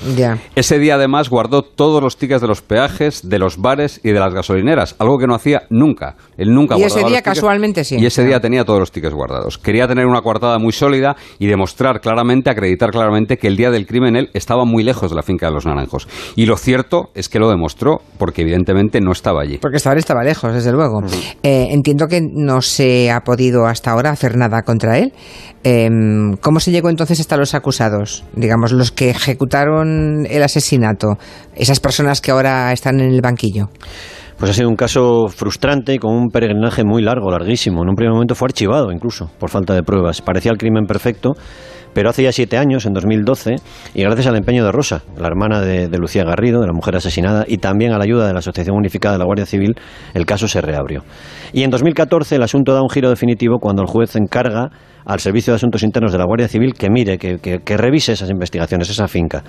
Ese 0.54 0.78
día 0.78 0.94
además 0.94 1.28
guardó 1.28 1.62
todos 1.62 2.02
los 2.02 2.16
tickets 2.16 2.40
de 2.40 2.48
los 2.48 2.62
peajes, 2.62 3.28
de 3.28 3.38
los 3.38 3.58
bares 3.58 4.00
y 4.02 4.10
de 4.10 4.20
las 4.20 4.32
gasolineras, 4.32 4.96
algo 4.98 5.18
que 5.18 5.26
no 5.26 5.34
hacía 5.34 5.62
nunca. 5.70 6.16
Él 6.36 6.54
nunca 6.54 6.78
y 6.78 6.82
ese 6.82 7.04
día 7.04 7.22
casualmente 7.22 7.84
sí. 7.84 7.96
Y 7.98 8.06
ese 8.06 8.24
día 8.24 8.40
tenía 8.40 8.64
todos 8.64 8.80
los 8.80 8.92
tickets 8.92 9.14
guardados. 9.14 9.58
Quería 9.58 9.86
tener 9.88 10.06
una 10.06 10.20
coartada 10.22 10.58
muy 10.58 10.72
sólida 10.72 11.16
y 11.38 11.46
demostrar 11.46 12.00
claramente, 12.00 12.50
acreditar 12.50 12.90
claramente 12.90 13.38
que 13.38 13.48
el 13.48 13.56
día 13.56 13.70
del 13.70 13.86
crimen 13.86 14.16
él 14.16 14.30
estaba 14.34 14.64
muy 14.64 14.82
lejos 14.82 15.10
de 15.10 15.16
la 15.16 15.22
finca 15.22 15.46
de 15.46 15.52
los 15.52 15.66
naranjos. 15.66 16.08
Y 16.36 16.46
lo 16.46 16.56
cierto 16.56 17.10
es 17.14 17.28
que 17.28 17.38
lo 17.38 17.48
demostró 17.48 17.97
porque 18.18 18.42
evidentemente 18.42 19.00
no 19.00 19.12
estaba 19.12 19.42
allí. 19.42 19.58
Porque 19.58 19.76
estaba, 19.76 19.96
estaba 19.96 20.22
lejos, 20.22 20.52
desde 20.52 20.72
luego. 20.72 21.02
Eh, 21.42 21.68
entiendo 21.70 22.06
que 22.08 22.20
no 22.20 22.60
se 22.62 23.10
ha 23.10 23.20
podido 23.20 23.66
hasta 23.66 23.92
ahora 23.92 24.10
hacer 24.10 24.36
nada 24.36 24.62
contra 24.62 24.98
él. 24.98 25.12
Em, 25.64 26.36
¿Cómo 26.40 26.60
se 26.60 26.70
llegó 26.70 26.90
entonces 26.90 27.20
hasta 27.20 27.36
los 27.36 27.54
acusados? 27.54 28.24
Digamos, 28.34 28.72
los 28.72 28.92
que 28.92 29.10
ejecutaron 29.10 30.26
el 30.28 30.42
asesinato, 30.42 31.18
esas 31.54 31.80
personas 31.80 32.20
que 32.20 32.30
ahora 32.30 32.72
están 32.72 33.00
en 33.00 33.12
el 33.12 33.20
banquillo. 33.20 33.70
Pues 34.38 34.52
ha 34.52 34.54
sido 34.54 34.68
un 34.68 34.76
caso 34.76 35.26
frustrante 35.26 35.94
y 35.94 35.98
con 35.98 36.14
un 36.14 36.28
peregrinaje 36.28 36.84
muy 36.84 37.02
largo, 37.02 37.28
larguísimo. 37.30 37.82
En 37.82 37.88
un 37.88 37.96
primer 37.96 38.12
momento 38.12 38.36
fue 38.36 38.46
archivado 38.46 38.92
incluso, 38.92 39.28
por 39.40 39.50
falta 39.50 39.74
de 39.74 39.82
pruebas. 39.82 40.22
Parecía 40.22 40.52
el 40.52 40.58
crimen 40.58 40.86
perfecto 40.86 41.34
pero 41.98 42.10
hace 42.10 42.22
ya 42.22 42.30
siete 42.30 42.58
años, 42.58 42.86
en 42.86 42.92
2012, 42.92 43.56
y 43.94 44.02
gracias 44.02 44.26
al 44.28 44.36
empeño 44.36 44.64
de 44.64 44.72
Rosa, 44.72 45.02
la 45.18 45.26
hermana 45.26 45.60
de, 45.60 45.88
Lucía 45.98 46.22
Garrido, 46.22 46.60
de 46.60 46.66
la 46.66 46.72
mujer 46.72 46.94
asesinada, 46.94 47.44
y 47.48 47.58
también 47.58 47.92
a 47.92 47.98
la 47.98 48.04
ayuda 48.04 48.26
de 48.26 48.32
la 48.32 48.38
Asociación 48.38 48.76
Unificada 48.76 49.14
de 49.14 49.18
la 49.18 49.24
Guardia 49.24 49.46
Civil, 49.46 49.74
el 50.14 50.26
caso 50.26 50.48
se 50.48 50.60
reabrió. 50.60 51.02
Y 51.52 51.64
en 51.64 51.70
2014 51.70 52.36
el 52.36 52.42
asunto 52.42 52.72
da 52.72 52.82
un 52.82 52.90
giro 52.90 53.08
definitivo 53.08 53.58
cuando 53.58 53.82
el 53.82 53.88
juez 53.88 54.14
encarga 54.16 54.70
al 55.08 55.20
Servicio 55.20 55.52
de 55.52 55.56
Asuntos 55.56 55.82
Internos 55.82 56.12
de 56.12 56.18
la 56.18 56.24
Guardia 56.24 56.48
Civil 56.48 56.74
que 56.74 56.88
mire, 56.90 57.18
que, 57.18 57.38
que, 57.38 57.76
revise 57.76 58.12
esas 58.12 58.30
investigaciones, 58.30 58.88
esa 58.90 59.08
finca. 59.08 59.42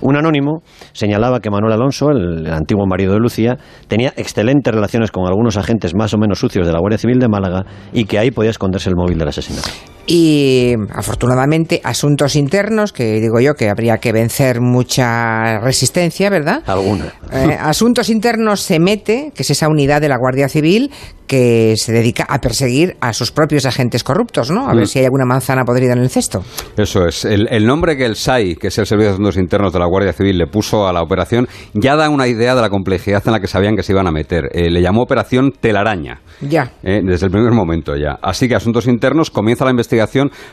Un 0.00 0.16
anónimo 0.16 0.62
señalaba 0.92 1.40
que 1.40 1.50
Manuel 1.50 1.74
Alonso, 1.74 2.10
el, 2.10 2.46
antiguo 2.46 2.86
marido 2.86 3.12
de 3.12 3.18
Lucía, 3.18 3.58
tenía 3.88 4.12
excelentes 4.16 4.72
relaciones 4.72 5.10
con 5.10 5.26
algunos 5.26 5.56
agentes 5.56 5.94
más 5.94 6.14
o 6.14 6.18
menos 6.18 6.38
sucios 6.38 6.66
de 6.66 6.72
la 6.72 6.78
Guardia 6.78 6.98
Civil 6.98 7.18
de 7.18 7.28
Málaga 7.28 7.64
y 7.92 8.04
que 8.04 8.18
ahí 8.18 8.30
podía 8.30 8.50
esconderse 8.50 8.88
el 8.88 8.96
móvil 8.96 9.18
del 9.18 9.28
asesinato. 9.28 9.68
Y 10.12 10.74
afortunadamente 10.92 11.80
asuntos 11.84 12.34
internos, 12.34 12.92
que 12.92 13.20
digo 13.20 13.38
yo 13.38 13.54
que 13.54 13.70
habría 13.70 13.98
que 13.98 14.10
vencer 14.10 14.60
mucha 14.60 15.60
resistencia, 15.60 16.28
¿verdad? 16.30 16.64
Alguna. 16.66 17.14
Eh, 17.30 17.56
asuntos 17.60 18.10
internos 18.10 18.60
se 18.60 18.80
mete, 18.80 19.30
que 19.32 19.44
es 19.44 19.50
esa 19.50 19.68
unidad 19.68 20.00
de 20.00 20.08
la 20.08 20.18
Guardia 20.18 20.48
Civil 20.48 20.90
que 21.30 21.76
se 21.76 21.92
dedica 21.92 22.26
a 22.28 22.40
perseguir 22.40 22.96
a 23.00 23.12
sus 23.12 23.30
propios 23.30 23.64
agentes 23.64 24.02
corruptos, 24.02 24.50
¿no? 24.50 24.68
A 24.68 24.74
ver 24.74 24.82
mm. 24.82 24.86
si 24.86 24.98
hay 24.98 25.04
alguna 25.04 25.24
manzana 25.24 25.64
podrida 25.64 25.92
en 25.92 26.00
el 26.00 26.10
cesto. 26.10 26.42
Eso 26.76 27.06
es. 27.06 27.24
El, 27.24 27.64
nombre 27.64 27.96
que 27.96 28.04
el 28.04 28.16
SAI, 28.16 28.56
que 28.56 28.66
es 28.66 28.78
el 28.78 28.86
Servicio 28.86 29.10
de 29.10 29.12
Asuntos 29.12 29.36
Internos 29.36 29.72
de 29.72 29.78
la 29.78 29.86
Guardia 29.86 30.12
Civil, 30.12 30.36
le 30.36 30.48
puso 30.48 30.88
a 30.88 30.92
la 30.92 31.02
operación 31.02 31.46
ya 31.72 31.94
da 31.94 32.10
una 32.10 32.26
idea 32.26 32.56
de 32.56 32.60
la 32.60 32.68
complejidad 32.68 33.22
en 33.26 33.32
la 33.32 33.38
que 33.38 33.46
sabían 33.46 33.76
que 33.76 33.84
se 33.84 33.92
iban 33.92 34.08
a 34.08 34.10
meter. 34.10 34.50
Eh, 34.52 34.70
le 34.70 34.82
llamó 34.82 35.02
Operación 35.02 35.52
Telaraña. 35.52 36.20
Ya. 36.40 36.72
Eh, 36.82 37.00
desde 37.04 37.26
el 37.26 37.30
primer 37.30 37.52
momento 37.52 37.94
ya. 37.94 38.18
Así 38.20 38.48
que 38.48 38.56
Asuntos 38.56 38.88
Internos 38.88 39.30
comienza 39.30 39.64
la 39.64 39.70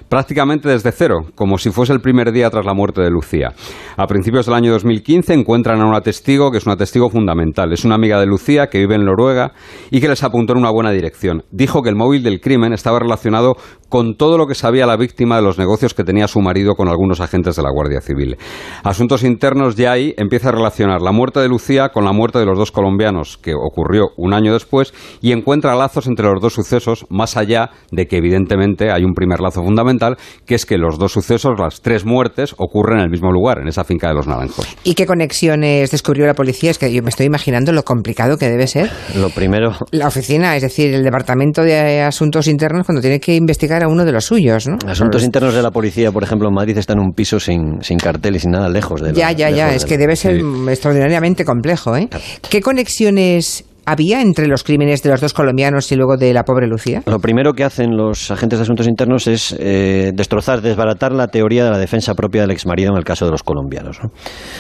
prácticamente 0.10 0.70
desde 0.70 0.92
cero, 0.92 1.26
como 1.36 1.58
si 1.58 1.70
fuese 1.70 1.94
el 1.94 2.02
primer 2.02 2.32
día 2.32 2.50
tras 2.50 2.66
la 2.66 2.74
muerte 2.74 3.02
de 3.02 3.10
Lucía. 3.10 3.54
A 3.98 4.08
principios 4.08 4.46
del 4.46 4.56
año 4.56 4.72
2015 4.72 5.34
encuentran 5.34 5.82
a 5.82 5.86
una 5.86 6.02
testigo 6.02 6.52
que 6.52 6.58
es 6.58 6.66
una 6.66 6.78
testigo 6.78 7.10
fundamental. 7.10 7.72
Es 7.74 7.86
una 7.86 7.96
amiga 7.96 8.20
de 8.20 8.26
Lucía 8.26 8.68
que 8.68 8.80
vive 8.80 8.96
en 8.96 9.06
Noruega 9.06 9.54
y 9.92 10.00
que 10.02 10.08
les 10.08 10.24
apuntó 10.24 10.54
en 10.54 10.60
una 10.60 10.72
buena 10.72 10.92
dirección. 10.92 11.44
Dijo 11.52 11.82
que 11.82 11.90
el 11.90 11.96
móvil 11.96 12.24
del 12.24 12.40
crimen 12.40 12.74
estaba 12.74 13.00
relacionado 13.00 13.56
con 13.90 14.16
todo 14.16 14.38
lo 14.38 14.48
que 14.48 14.56
sabía 14.56 14.86
la 14.86 14.98
víctima 14.98 15.38
de 15.38 15.42
los 15.42 15.58
negocios 15.58 15.94
que 15.94 16.04
tenía 16.04 16.28
su 16.28 16.42
marido 16.42 16.76
con 16.76 16.88
algunos 16.88 17.22
agentes 17.22 17.56
de 17.56 17.64
la 17.64 17.72
Guardia 17.72 18.02
Civil. 18.02 18.38
Asuntos 18.84 19.24
internos 19.24 19.76
ya 19.76 19.92
ahí 19.92 20.14
empieza 20.18 20.50
a 20.50 20.52
relacionar 20.52 21.02
la 21.02 21.12
muerte 21.12 21.40
de 21.40 21.48
Lucía 21.48 21.90
con 21.90 22.06
la 22.06 22.12
muerte 22.12 22.40
de 22.40 22.46
los 22.46 22.58
dos 22.58 22.72
colombianos, 22.72 23.38
que 23.38 23.54
ocurrió 23.54 24.10
un 24.18 24.34
año 24.34 24.54
después, 24.54 24.94
y 25.22 25.32
encuentra 25.32 25.76
lazos 25.76 26.08
entre 26.08 26.28
los 26.28 26.42
dos 26.42 26.54
sucesos, 26.54 27.06
más 27.10 27.38
allá 27.38 27.70
de 27.92 28.08
que 28.08 28.18
evidentemente 28.18 28.92
hay 28.92 29.04
un 29.04 29.14
primer 29.14 29.40
lazo 29.40 29.64
fundamental, 29.64 30.18
que 30.46 30.56
es 30.56 30.66
que 30.66 30.78
los 30.78 30.98
dos 30.98 31.12
sucesos, 31.12 31.60
las 31.60 31.82
tres 31.82 32.06
muertes, 32.06 32.56
ocurren 32.58 33.00
en 33.00 33.06
el 33.06 33.10
mismo 33.10 33.32
lugar, 33.32 33.60
en 33.60 33.68
esa 33.68 33.84
finca 33.84 34.10
de 34.10 34.16
los 34.16 34.28
Naranjos. 34.28 34.68
¿Y 34.84 34.96
qué 34.96 35.06
conexiones 35.06 35.92
descubrió 35.92 36.26
la 36.26 36.34
policía? 36.34 36.72
Es 36.72 36.78
que 36.78 36.92
yo 36.92 37.02
me 37.04 37.10
estoy 37.10 37.26
imaginando 37.26 37.72
lo 37.72 37.84
complicado 37.84 38.38
que 38.38 38.50
debe 38.50 38.68
ser. 38.68 38.90
Lo 39.16 39.30
primero. 39.30 39.74
La 39.92 40.08
oficina, 40.08 40.56
es 40.56 40.62
decir, 40.62 40.94
el 40.94 41.04
Departamento 41.04 41.62
de 41.62 42.02
Asuntos 42.02 42.48
Internos, 42.48 42.86
cuando 42.86 43.02
tiene 43.02 43.20
que 43.20 43.36
investigar 43.36 43.77
matar 43.78 43.84
a 43.84 43.88
uno 43.88 44.06
de 44.06 44.12
los 44.12 44.26
suyos, 44.26 44.68
¿no? 44.68 44.78
Asuntos 44.88 45.24
internos 45.24 45.54
de 45.54 45.62
la 45.62 45.72
policía, 45.72 46.12
por 46.12 46.24
ejemplo, 46.24 46.48
en 46.48 46.54
Madrid 46.54 46.78
está 46.78 46.94
en 46.94 47.00
un 47.00 47.12
piso 47.14 47.40
sin, 47.40 47.82
sin 47.82 47.98
cartel 47.98 48.36
y 48.36 48.40
sin 48.40 48.52
nada 48.52 48.70
lejos 48.70 49.02
de 49.02 49.14
Ya, 49.14 49.32
ya, 49.32 49.50
ya, 49.50 49.74
es 49.74 49.86
que 49.86 49.98
debe 49.98 50.16
ser 50.16 50.42
extraordinariamente 50.70 51.46
complejo, 51.46 51.96
¿eh? 51.96 52.10
¿Qué 52.50 52.62
conexiones 52.62 53.66
había 53.88 54.22
entre 54.22 54.48
los 54.48 54.66
crímenes 54.66 55.02
de 55.02 55.10
los 55.10 55.22
dos 55.22 55.34
colombianos 55.34 55.90
y 55.94 55.96
luego 55.96 56.18
de 56.18 56.34
la 56.34 56.44
pobre 56.44 56.68
Lucía? 56.68 57.04
Lo 57.06 57.20
primero 57.20 57.54
que 57.54 57.64
hacen 57.64 57.96
los 57.96 58.30
agentes 58.32 58.60
de 58.60 58.64
asuntos 58.64 58.86
internos 58.86 59.28
es 59.28 59.56
eh, 59.58 60.12
destrozar, 60.14 60.62
desbaratar 60.62 61.14
la 61.14 61.30
teoría 61.30 61.64
de 61.64 61.72
la 61.72 61.78
defensa 61.78 62.14
propia 62.14 62.42
del 62.42 62.52
exmarido 62.52 62.92
en 62.92 62.98
el 62.98 63.06
caso 63.06 63.24
de 63.24 63.32
los 63.32 63.44
colombianos. 63.44 64.00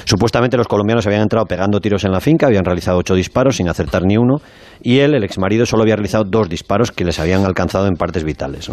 Supuestamente 0.05 0.55
los 0.55 0.69
colombianos 0.69 1.05
habían 1.07 1.23
entrado 1.23 1.45
pegando 1.45 1.81
tiros 1.81 2.05
en 2.05 2.13
la 2.13 2.21
finca, 2.21 2.47
habían 2.47 2.63
realizado 2.63 2.97
ocho 2.97 3.15
disparos 3.15 3.57
sin 3.57 3.67
acertar 3.67 4.03
ni 4.05 4.15
uno, 4.15 4.37
y 4.81 4.99
él, 4.99 5.13
el 5.13 5.25
exmarido, 5.25 5.65
solo 5.65 5.83
había 5.83 5.97
realizado 5.97 6.23
dos 6.23 6.47
disparos 6.47 6.93
que 6.93 7.03
les 7.03 7.19
habían 7.19 7.43
alcanzado 7.43 7.87
en 7.87 7.95
partes 7.95 8.23
vitales. 8.23 8.71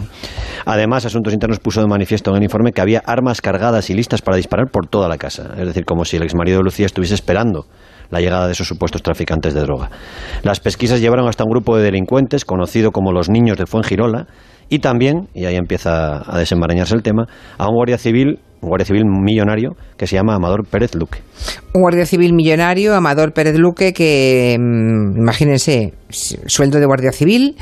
Además, 0.66 1.04
Asuntos 1.04 1.32
Internos 1.32 1.58
puso 1.58 1.80
de 1.80 1.88
manifiesto 1.88 2.30
en 2.30 2.37
el 2.37 2.42
informe 2.44 2.70
que 2.70 2.80
había 2.80 3.02
armas 3.04 3.40
cargadas 3.40 3.90
y 3.90 3.94
listas 3.94 4.23
para 4.23 4.37
disparar 4.37 4.70
por 4.70 4.87
toda 4.87 5.08
la 5.08 5.18
casa, 5.18 5.50
es 5.58 5.66
decir, 5.66 5.84
como 5.84 6.04
si 6.04 6.16
el 6.16 6.23
exmarido 6.23 6.58
de 6.58 6.64
Lucía 6.64 6.87
estuviese 6.87 7.14
esperando 7.14 7.66
la 8.14 8.21
llegada 8.21 8.47
de 8.47 8.52
esos 8.52 8.66
supuestos 8.66 9.02
traficantes 9.02 9.52
de 9.52 9.61
droga. 9.61 9.90
Las 10.42 10.61
pesquisas 10.61 11.00
llevaron 11.00 11.28
hasta 11.28 11.44
un 11.44 11.50
grupo 11.50 11.76
de 11.76 11.83
delincuentes 11.83 12.44
conocido 12.44 12.92
como 12.92 13.12
los 13.12 13.28
niños 13.28 13.59
de 13.59 13.66
Fuengirola 13.66 14.26
y 14.71 14.78
también, 14.78 15.28
y 15.35 15.44
ahí 15.44 15.56
empieza 15.56 16.23
a 16.25 16.38
desenmarañarse 16.38 16.94
el 16.94 17.02
tema, 17.02 17.26
a 17.59 17.68
un 17.68 17.75
guardia 17.75 17.99
civil 17.99 18.38
un 18.64 18.71
guardia 18.71 18.87
civil 18.87 19.04
millonario 19.04 19.76
que 19.99 20.06
se 20.06 20.16
llama 20.16 20.35
Amador 20.35 20.66
Pérez 20.66 20.94
Luque. 20.94 21.18
Un 21.75 21.83
guardia 21.83 22.06
civil 22.06 22.33
millonario, 22.33 22.94
Amador 22.94 23.35
Pérez 23.35 23.59
Luque, 23.59 23.92
que 23.92 24.56
mm, 24.59 25.18
imagínense, 25.18 25.92
sueldo 26.09 26.80
de 26.80 26.87
guardia 26.87 27.12
civil 27.12 27.56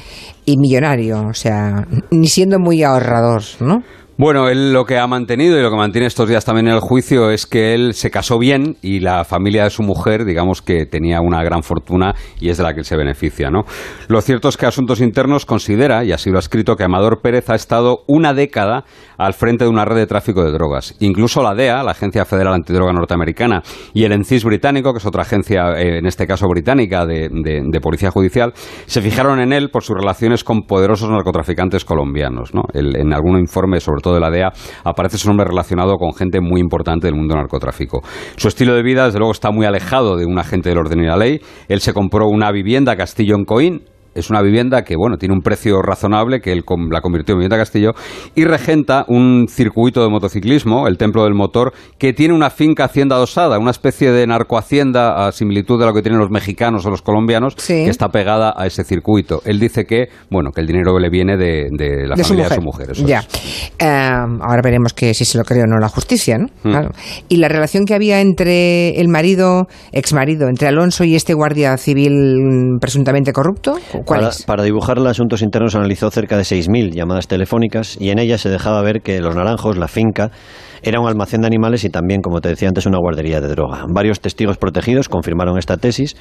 y 0.45 0.57
millonario, 0.59 1.27
o 1.29 1.35
sea, 1.35 1.87
ni 2.13 2.29
siendo 2.29 2.61
muy 2.61 2.85
ahorrador, 2.85 3.43
¿no? 3.61 3.83
Bueno, 4.19 4.49
él 4.49 4.75
lo 4.75 4.85
que 4.85 4.99
ha 4.99 5.07
mantenido 5.07 5.59
y 5.59 5.63
lo 5.63 5.71
que 5.71 5.77
mantiene 5.77 6.07
estos 6.07 6.29
días 6.29 6.45
también 6.45 6.69
en 6.69 6.75
el 6.75 6.81
juicio 6.81 7.31
es 7.31 7.47
que 7.47 7.73
él 7.73 7.95
se 7.95 8.11
casó 8.11 8.39
bien 8.39 8.77
y 8.83 9.01
la 9.01 9.25
familia 9.25 9.65
de 9.65 9.71
su 9.71 9.83
mujer, 9.83 10.27
digamos 10.27 10.61
que 10.61 10.85
tenía 10.85 11.23
una 11.23 11.43
gran 11.43 11.63
fortuna 11.63 12.15
y 12.39 12.51
es 12.51 12.59
de 12.59 12.63
la 12.63 12.75
que 12.75 12.81
él 12.81 12.85
se 12.85 12.95
beneficia, 12.95 13.49
¿no? 13.49 13.65
Lo 14.09 14.21
cierto 14.21 14.51
es 14.51 14.59
que 14.59 14.67
Asuntos 14.67 15.01
Internos 15.01 15.47
considera, 15.47 16.05
y 16.05 16.13
así 16.13 16.29
lo 16.29 16.37
ha 16.37 16.41
escrito, 16.41 16.77
que 16.77 16.85
Amador 16.85 17.23
Pérez 17.23 17.49
ha 17.49 17.55
estado 17.55 18.01
una 18.07 18.35
década 18.35 18.85
al 19.17 19.33
frente 19.33 19.65
de 19.65 19.71
una 19.71 19.87
red 19.87 19.97
de 19.97 20.07
tráfico 20.07 20.45
de 20.45 20.53
drogas. 20.53 20.95
Incluso 21.01 21.43
la 21.43 21.55
DEA, 21.55 21.83
la 21.83 21.93
Agencia 21.93 22.27
Federal 22.27 22.53
Antidroga 22.53 22.93
Norteamericana, 22.93 23.63
y 23.95 24.05
el 24.05 24.13
ENCIS 24.13 24.45
británico, 24.45 24.93
que 24.93 24.99
es 24.99 25.07
otra 25.07 25.23
agencia, 25.23 25.73
eh, 25.79 25.99
en 25.99 26.07
este 26.07 26.27
caso 26.27 26.47
británica, 26.49 27.07
de, 27.07 27.81
policía 27.81 28.11
judicial, 28.11 28.53
se 28.85 29.01
fijaron 29.01 29.41
en 29.41 29.55
él 29.55 29.71
por 29.71 29.83
sus 29.83 29.97
relaciones 29.97 30.45
con 30.45 30.63
poderosos 30.67 31.09
narcotraficantes 31.09 31.87
colombianos, 31.87 32.55
¿no? 32.55 32.65
en 32.75 33.13
algún 33.15 33.39
informe 33.39 33.81
sobre 33.81 34.02
todo 34.03 34.15
de 34.15 34.21
la 34.21 34.31
DEA, 34.31 34.53
aparece 34.85 35.17
su 35.17 35.29
nombre 35.29 35.47
relacionado 35.47 35.97
con 35.97 36.13
gente 36.13 36.41
muy 36.41 36.61
importante 36.61 37.07
del 37.07 37.17
mundo 37.17 37.35
narcotráfico. 37.35 38.03
Su 38.37 38.49
estilo 38.49 38.75
de 38.75 38.83
vida, 38.83 39.07
desde 39.07 39.19
luego, 39.19 39.33
está 39.33 39.51
muy 39.51 39.65
alejado 39.65 40.17
de 40.17 40.27
un 40.27 40.39
agente 40.39 40.69
del 40.69 40.79
orden 40.79 41.01
y 41.01 41.07
la 41.07 41.17
ley. 41.17 41.41
Él 41.69 41.81
se 41.81 41.95
compró 41.95 42.29
una 42.29 42.51
vivienda 42.53 42.97
Castillo 42.97 43.37
en 43.37 43.45
Coín, 43.45 43.83
es 44.15 44.31
una 44.31 44.43
vivienda 44.43 44.83
que, 44.83 44.97
bueno, 44.97 45.17
tiene 45.17 45.35
un 45.35 45.43
precio 45.43 45.81
razonable, 45.83 46.41
que 46.41 46.53
él 46.53 46.65
la 46.91 47.01
convirtió 47.01 47.35
en 47.35 47.39
vivienda 47.41 47.57
Castillo, 47.57 47.93
y 48.35 48.45
regenta 48.45 49.05
un 49.09 49.47
circuito 49.49 50.03
de 50.03 50.11
motociclismo, 50.11 50.87
el 50.89 50.99
Templo 50.99 51.25
del 51.25 51.35
Motor, 51.35 51.73
que 51.99 52.13
tiene 52.13 52.35
una 52.35 52.51
finca 52.51 52.85
hacienda 52.85 53.17
adosada, 53.17 53.59
una 53.59 53.71
especie 53.71 54.13
de 54.13 54.27
narcohacienda 54.27 55.27
a 55.27 55.33
similitud 55.33 55.79
de 55.79 55.87
lo 55.87 55.93
que 55.93 56.03
tienen 56.03 56.21
los 56.21 56.31
mexicanos 56.31 56.85
o 56.87 56.91
los 56.91 57.03
colombianos, 57.03 57.55
que 57.55 57.89
está 57.89 58.09
pegada 58.09 58.55
a 58.57 58.67
ese 58.67 58.85
circuito. 58.85 59.43
Él 59.45 59.59
dice 59.59 59.85
que, 59.85 60.09
bueno, 60.31 60.51
que 60.53 60.61
el 60.61 60.67
dinero 60.67 60.99
le 60.99 61.11
viene 61.11 61.37
de, 61.37 61.69
la 62.07 62.17
familia 62.17 62.49
de 62.49 62.55
su 62.55 62.63
mujer. 62.63 62.93
ya. 63.07 63.25
Em, 63.79 64.41
ahora 64.43 64.61
veremos 64.63 64.93
que 64.93 65.15
si 65.15 65.25
se 65.25 65.39
lo 65.39 65.45
cree 65.45 65.63
o 65.63 65.67
no 65.67 65.79
la 65.79 65.89
justicia, 65.89 66.39
¿no? 66.39 66.47
Mm. 66.63 66.71
Claro. 66.71 66.91
Y 67.29 67.37
la 67.37 67.49
relación 67.49 67.85
que 67.85 67.95
había 67.95 68.21
entre 68.21 69.01
el 69.01 69.09
marido, 69.09 69.67
ex 69.93 70.13
marido, 70.13 70.49
entre 70.49 70.69
Alonso 70.69 71.05
y 71.05 71.15
este 71.15 71.35
guardia 71.35 71.77
civil 71.77 72.79
presuntamente 72.81 73.33
corrupto, 73.33 73.77
para, 74.05 74.63
dibujar 74.63 74.99
los 74.99 75.09
asuntos 75.09 75.43
internos 75.43 75.75
analizó 75.75 76.11
cerca 76.11 76.37
de 76.37 76.43
6.000 76.43 76.93
llamadas 76.93 77.29
telefónicas 77.29 77.97
y 78.01 78.11
en 78.11 78.19
ellas 78.19 78.41
se 78.41 78.49
dejaba 78.49 78.83
ver 78.83 79.03
que 79.03 79.21
Los 79.21 79.35
Naranjos, 79.35 79.77
la 79.77 79.89
finca, 79.89 80.31
era 80.83 81.01
un 81.01 81.09
almacén 81.09 81.43
de 81.43 81.47
animales 81.47 81.85
y 81.85 81.91
también, 81.91 82.21
como 82.23 82.41
te 82.41 82.49
decía 82.49 82.69
antes, 82.69 82.87
una 82.87 82.99
guardería 82.99 83.41
de 83.41 83.49
droga. 83.49 83.85
Varios 83.89 84.21
testigos 84.21 84.59
protegidos 84.59 85.09
confirmaron 85.09 85.57
esta 85.57 85.77
tesis 85.77 86.17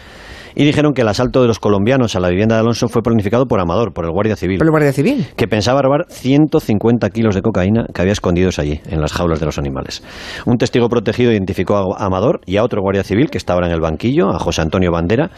y 0.56 0.66
dijeron 0.66 0.94
que 0.94 1.02
el 1.02 1.08
asalto 1.08 1.42
de 1.42 1.48
los 1.48 1.60
colombianos 1.60 2.16
a 2.16 2.20
la 2.20 2.30
vivienda 2.30 2.56
de 2.56 2.62
Alonso 2.62 2.88
fue 2.88 3.02
planificado 3.02 3.48
por 3.48 3.60
Amador, 3.60 3.94
por 3.94 4.06
el 4.06 4.12
Guardia 4.12 4.36
Civil. 4.36 4.60
¿Por 4.60 4.68
el 4.68 4.72
Guardia 4.72 4.94
Civil? 4.94 5.28
Que 5.36 5.48
pensaba 5.48 5.82
robar 5.82 6.06
150 6.10 7.10
kilos 7.10 7.36
de 7.36 7.42
cocaína 7.42 7.86
que 7.94 8.02
había 8.02 8.14
escondidos 8.14 8.60
allí, 8.60 8.82
en 8.86 9.02
las 9.02 9.14
jaulas 9.14 9.40
de 9.40 9.46
los 9.46 9.58
animales. 9.58 10.04
Un 10.46 10.58
testigo 10.58 10.90
protegido 10.90 11.32
identificó 11.32 11.98
a 11.98 12.06
Amador 12.06 12.42
y 12.46 12.58
a 12.58 12.64
otro 12.64 12.82
Guardia 12.82 13.04
Civil 13.04 13.30
que 13.30 13.38
estaba 13.38 13.66
en 13.66 13.72
el 13.72 13.82
banquillo, 13.82 14.30
a 14.30 14.40
José 14.40 14.62
Antonio 14.62 14.92
Bandera, 14.92 15.32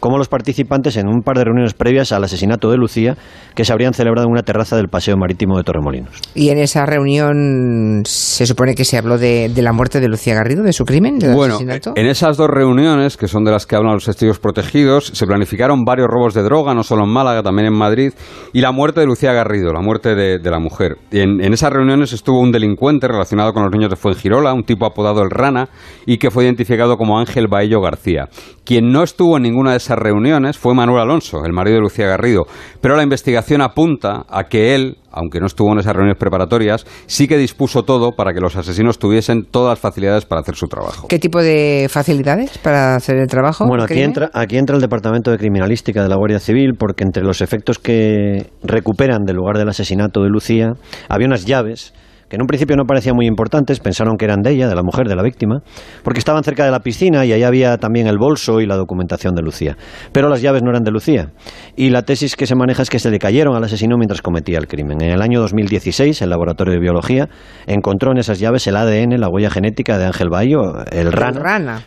como 0.00 0.18
los 0.18 0.28
participantes 0.28 0.96
en 0.96 1.08
un 1.08 1.22
par 1.22 1.36
de 1.36 1.44
reuniones 1.44 1.74
previas 1.74 2.12
al 2.12 2.24
asesinato 2.24 2.70
de 2.70 2.76
Lucía 2.76 3.16
que 3.54 3.64
se 3.64 3.72
habrían 3.72 3.94
celebrado 3.94 4.26
en 4.26 4.32
una 4.32 4.42
terraza 4.42 4.76
del 4.76 4.88
Paseo 4.88 5.16
Marítimo 5.16 5.56
de 5.56 5.64
Torremolinos. 5.64 6.20
¿Y 6.34 6.50
en 6.50 6.58
esa 6.58 6.86
reunión 6.86 8.02
se 8.04 8.46
supone 8.46 8.74
que 8.74 8.84
se 8.84 8.96
habló 8.96 9.18
de, 9.18 9.50
la 9.56 9.72
muerte 9.72 10.00
de 10.00 10.08
Lucía 10.08 10.34
Garrido, 10.34 10.62
de 10.62 10.72
su 10.72 10.84
crimen, 10.84 11.18
del 11.18 11.34
bueno, 11.34 11.58
en 11.60 12.06
esas 12.06 12.36
dos 12.36 12.48
reuniones, 12.48 13.16
que 13.16 13.26
son 13.26 13.44
de 13.44 13.50
las 13.50 13.66
que 13.66 13.76
hablan 13.76 13.94
los 13.94 14.04
testigos 14.04 14.38
protegidos, 14.38 15.06
se 15.06 15.26
planificaron 15.26 15.84
varios 15.84 16.08
robos 16.08 16.34
de 16.34 16.42
droga, 16.42 16.74
no 16.74 16.82
solo 16.82 17.04
en 17.04 17.10
Málaga, 17.10 17.42
también 17.42 17.66
en 17.66 17.74
Madrid, 17.74 18.12
y 18.52 18.60
la 18.60 18.72
muerte 18.72 19.00
de 19.00 19.06
Lucía 19.06 19.32
Garrido, 19.32 19.72
la 19.72 19.80
muerte 19.80 20.14
de, 20.14 20.38
la 20.48 20.58
mujer. 20.58 20.96
En, 21.10 21.42
en, 21.42 21.52
esas 21.52 21.72
reuniones 21.72 22.12
estuvo 22.12 22.40
un 22.40 22.52
delincuente 22.52 23.08
relacionado 23.08 23.52
con 23.52 23.64
los 23.64 23.72
niños 23.72 23.90
de 23.90 23.96
Fuengirola, 23.96 24.54
un 24.54 24.64
tipo 24.64 24.86
apodado 24.86 25.22
El 25.22 25.30
Rana, 25.30 25.68
y 26.06 26.18
que 26.18 26.30
fue 26.30 26.44
identificado 26.44 26.96
como 26.96 27.18
Ángel 27.18 27.48
Baello 27.48 27.80
García. 27.80 28.28
Quien 28.64 28.92
no 28.92 29.02
estuvo 29.02 29.36
en 29.36 29.42
ninguna 29.42 29.72
de 29.72 29.78
esas 29.78 29.87
reuniones 29.96 30.58
fue 30.58 30.74
Manuel 30.74 31.02
Alonso, 31.02 31.44
el 31.44 31.52
marido 31.52 31.76
de 31.76 31.82
Lucía 31.82 32.06
Garrido, 32.06 32.46
pero 32.80 32.96
la 32.96 33.02
investigación 33.04 33.62
apunta 33.62 34.24
a 34.28 34.44
que 34.44 34.74
él, 34.74 34.96
aunque 35.12 35.38
no 35.40 35.46
estuvo 35.46 35.72
en 35.72 35.78
esas 35.78 35.94
reuniones 35.94 36.18
preparatorias, 36.18 36.84
sí 37.06 37.28
que 37.28 37.36
dispuso 37.36 37.84
todo 37.84 38.12
para 38.12 38.32
que 38.32 38.40
los 38.40 38.56
asesinos 38.56 38.98
tuviesen 38.98 39.44
todas 39.44 39.72
las 39.72 39.78
facilidades 39.78 40.24
para 40.24 40.40
hacer 40.40 40.56
su 40.56 40.66
trabajo. 40.66 41.08
¿Qué 41.08 41.18
tipo 41.18 41.40
de 41.40 41.86
facilidades 41.88 42.58
para 42.58 42.96
hacer 42.96 43.16
el 43.16 43.28
trabajo? 43.28 43.66
Bueno, 43.66 43.84
aquí 43.84 44.02
entra, 44.02 44.30
aquí 44.34 44.58
entra 44.58 44.74
el 44.76 44.82
Departamento 44.82 45.30
de 45.30 45.38
Criminalística 45.38 46.02
de 46.02 46.08
la 46.08 46.16
Guardia 46.16 46.40
Civil, 46.40 46.72
porque 46.78 47.04
entre 47.04 47.22
los 47.22 47.40
efectos 47.40 47.78
que 47.78 48.50
recuperan 48.62 49.24
del 49.24 49.36
lugar 49.36 49.58
del 49.58 49.68
asesinato 49.68 50.22
de 50.22 50.28
Lucía, 50.28 50.72
había 51.08 51.26
unas 51.26 51.44
llaves 51.44 51.94
que 52.28 52.36
en 52.36 52.42
un 52.42 52.46
principio 52.46 52.76
no 52.76 52.84
parecían 52.84 53.16
muy 53.16 53.26
importantes, 53.26 53.80
pensaron 53.80 54.16
que 54.16 54.24
eran 54.24 54.42
de 54.42 54.50
ella, 54.50 54.68
de 54.68 54.74
la 54.74 54.82
mujer, 54.82 55.08
de 55.08 55.16
la 55.16 55.22
víctima, 55.22 55.60
porque 56.02 56.18
estaban 56.18 56.44
cerca 56.44 56.64
de 56.64 56.70
la 56.70 56.80
piscina 56.80 57.24
y 57.24 57.32
ahí 57.32 57.42
había 57.42 57.78
también 57.78 58.06
el 58.06 58.18
bolso 58.18 58.60
y 58.60 58.66
la 58.66 58.76
documentación 58.76 59.34
de 59.34 59.42
Lucía. 59.42 59.76
Pero 60.12 60.28
las 60.28 60.42
llaves 60.42 60.62
no 60.62 60.70
eran 60.70 60.82
de 60.82 60.90
Lucía. 60.90 61.30
Y 61.76 61.90
la 61.90 62.02
tesis 62.02 62.36
que 62.36 62.46
se 62.46 62.54
maneja 62.54 62.82
es 62.82 62.90
que 62.90 62.98
se 62.98 63.10
le 63.10 63.18
cayeron 63.18 63.56
al 63.56 63.64
asesino 63.64 63.96
mientras 63.96 64.22
cometía 64.22 64.58
el 64.58 64.66
crimen. 64.66 65.00
En 65.00 65.10
el 65.10 65.22
año 65.22 65.40
2016, 65.40 66.20
el 66.22 66.30
laboratorio 66.30 66.74
de 66.74 66.80
biología 66.80 67.28
encontró 67.66 68.12
en 68.12 68.18
esas 68.18 68.38
llaves 68.38 68.66
el 68.66 68.76
ADN, 68.76 69.18
la 69.18 69.28
huella 69.28 69.50
genética 69.50 69.98
de 69.98 70.06
Ángel 70.06 70.28
Bayo, 70.28 70.84
el 70.90 71.12
rana. 71.12 71.82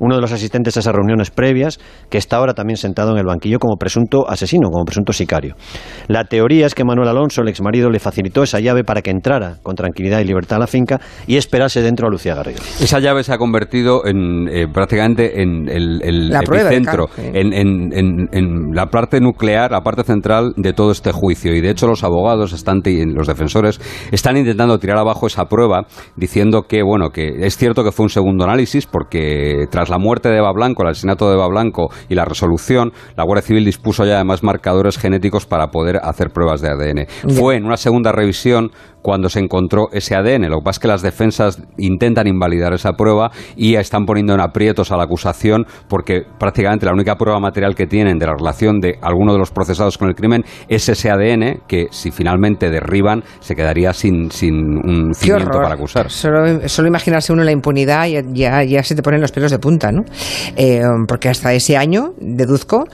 Uno 0.00 0.14
de 0.14 0.20
los 0.20 0.32
asistentes 0.32 0.76
a 0.76 0.80
esas 0.80 0.94
reuniones 0.94 1.30
previas, 1.30 1.78
que 2.08 2.18
está 2.18 2.36
ahora 2.36 2.54
también 2.54 2.76
sentado 2.76 3.12
en 3.12 3.18
el 3.18 3.26
banquillo 3.26 3.58
como 3.58 3.76
presunto 3.76 4.28
asesino, 4.28 4.70
como 4.70 4.84
presunto 4.84 5.12
sicario. 5.12 5.56
La 6.08 6.24
teoría 6.24 6.66
es 6.66 6.74
que 6.74 6.84
Manuel 6.84 7.08
Alonso, 7.08 7.42
el 7.42 7.48
exmarido, 7.48 7.90
le 7.90 7.98
facilitó 7.98 8.42
esa 8.42 8.60
llave 8.60 8.84
para 8.84 9.02
que 9.02 9.10
entrara 9.10 9.56
tranquilidad 9.74 10.20
y 10.20 10.24
libertad 10.24 10.56
a 10.56 10.60
la 10.60 10.66
finca 10.66 11.00
y 11.26 11.36
esperase 11.36 11.82
dentro 11.82 12.06
a 12.06 12.10
Lucía 12.10 12.34
Garrido. 12.34 12.60
Esa 12.80 12.98
llave 12.98 13.24
se 13.24 13.32
ha 13.32 13.38
convertido 13.38 14.06
en 14.06 14.48
eh, 14.48 14.66
prácticamente 14.72 15.42
en 15.42 15.68
el, 15.68 16.32
epicentro, 16.32 17.08
en, 17.16 18.70
la 18.72 18.86
parte 18.86 19.20
nuclear, 19.20 19.70
la 19.70 19.82
parte 19.82 20.04
central 20.04 20.52
de 20.56 20.72
todo 20.72 20.90
este 20.90 21.12
juicio. 21.12 21.54
Y 21.54 21.60
de 21.60 21.70
hecho 21.70 21.86
los 21.86 22.04
abogados, 22.04 22.52
están, 22.52 22.82
los 22.84 23.26
defensores, 23.26 23.80
están 24.10 24.36
intentando 24.36 24.78
tirar 24.78 24.98
abajo 24.98 25.26
esa 25.26 25.46
prueba 25.46 25.86
diciendo 26.16 26.62
que, 26.62 26.82
bueno, 26.82 27.10
que 27.10 27.46
es 27.46 27.56
cierto 27.56 27.84
que 27.84 27.92
fue 27.92 28.04
un 28.04 28.10
segundo 28.10 28.44
análisis 28.44 28.86
porque 28.86 29.66
tras 29.70 29.88
la 29.88 29.98
muerte 29.98 30.28
de 30.28 30.38
Eva 30.38 30.52
Blanco, 30.52 30.82
el 30.82 30.90
asesinato 30.90 31.28
de 31.28 31.34
Eva 31.34 31.48
Blanco 31.48 31.90
y 32.08 32.14
la 32.14 32.24
resolución, 32.24 32.92
la 33.16 33.24
Guardia 33.24 33.42
Civil 33.42 33.64
dispuso 33.64 34.04
ya 34.04 34.16
además 34.16 34.42
marcadores 34.42 34.98
genéticos 34.98 35.46
para 35.46 35.68
poder 35.68 36.00
hacer 36.02 36.30
pruebas 36.30 36.60
de 36.60 36.68
ADN. 36.68 37.34
Fue 37.34 37.56
en 37.56 37.64
una 37.64 37.76
segunda 37.76 38.12
revisión 38.12 38.70
cuando 39.04 39.28
se 39.28 39.38
encontró 39.38 39.88
ese 39.92 40.16
ADN. 40.16 40.48
Lo 40.48 40.60
que 40.60 40.64
pasa 40.64 40.76
es 40.76 40.78
que 40.78 40.88
las 40.88 41.02
defensas 41.02 41.62
intentan 41.76 42.26
invalidar 42.26 42.72
esa 42.72 42.94
prueba 42.94 43.30
y 43.54 43.74
están 43.74 44.06
poniendo 44.06 44.32
en 44.32 44.40
aprietos 44.40 44.90
a 44.92 44.96
la 44.96 45.04
acusación 45.04 45.66
porque 45.88 46.22
prácticamente 46.38 46.86
la 46.86 46.92
única 46.92 47.16
prueba 47.16 47.38
material 47.38 47.74
que 47.74 47.86
tienen 47.86 48.18
de 48.18 48.26
la 48.26 48.32
relación 48.32 48.80
de 48.80 48.94
alguno 49.02 49.34
de 49.34 49.38
los 49.38 49.50
procesados 49.50 49.98
con 49.98 50.08
el 50.08 50.14
crimen 50.14 50.42
es 50.68 50.88
ese 50.88 51.10
ADN 51.10 51.64
que 51.68 51.88
si 51.90 52.12
finalmente 52.12 52.70
derriban 52.70 53.22
se 53.40 53.54
quedaría 53.54 53.92
sin, 53.92 54.30
sin 54.30 54.54
un 54.54 55.12
cimiento 55.12 55.58
para 55.58 55.74
acusar. 55.74 56.10
Solo, 56.10 56.66
solo, 56.66 56.88
imaginarse 56.88 57.30
uno 57.34 57.44
la 57.44 57.52
impunidad 57.52 58.06
y 58.06 58.14
ya, 58.32 58.64
ya 58.64 58.82
se 58.82 58.94
te 58.94 59.02
ponen 59.02 59.20
los 59.20 59.32
pelos 59.32 59.50
de 59.50 59.58
punta, 59.58 59.92
¿no? 59.92 60.04
Eh, 60.56 60.80
porque 61.06 61.28
hasta 61.28 61.52
ese 61.52 61.76
año, 61.76 62.14
deduzco, 62.18 62.86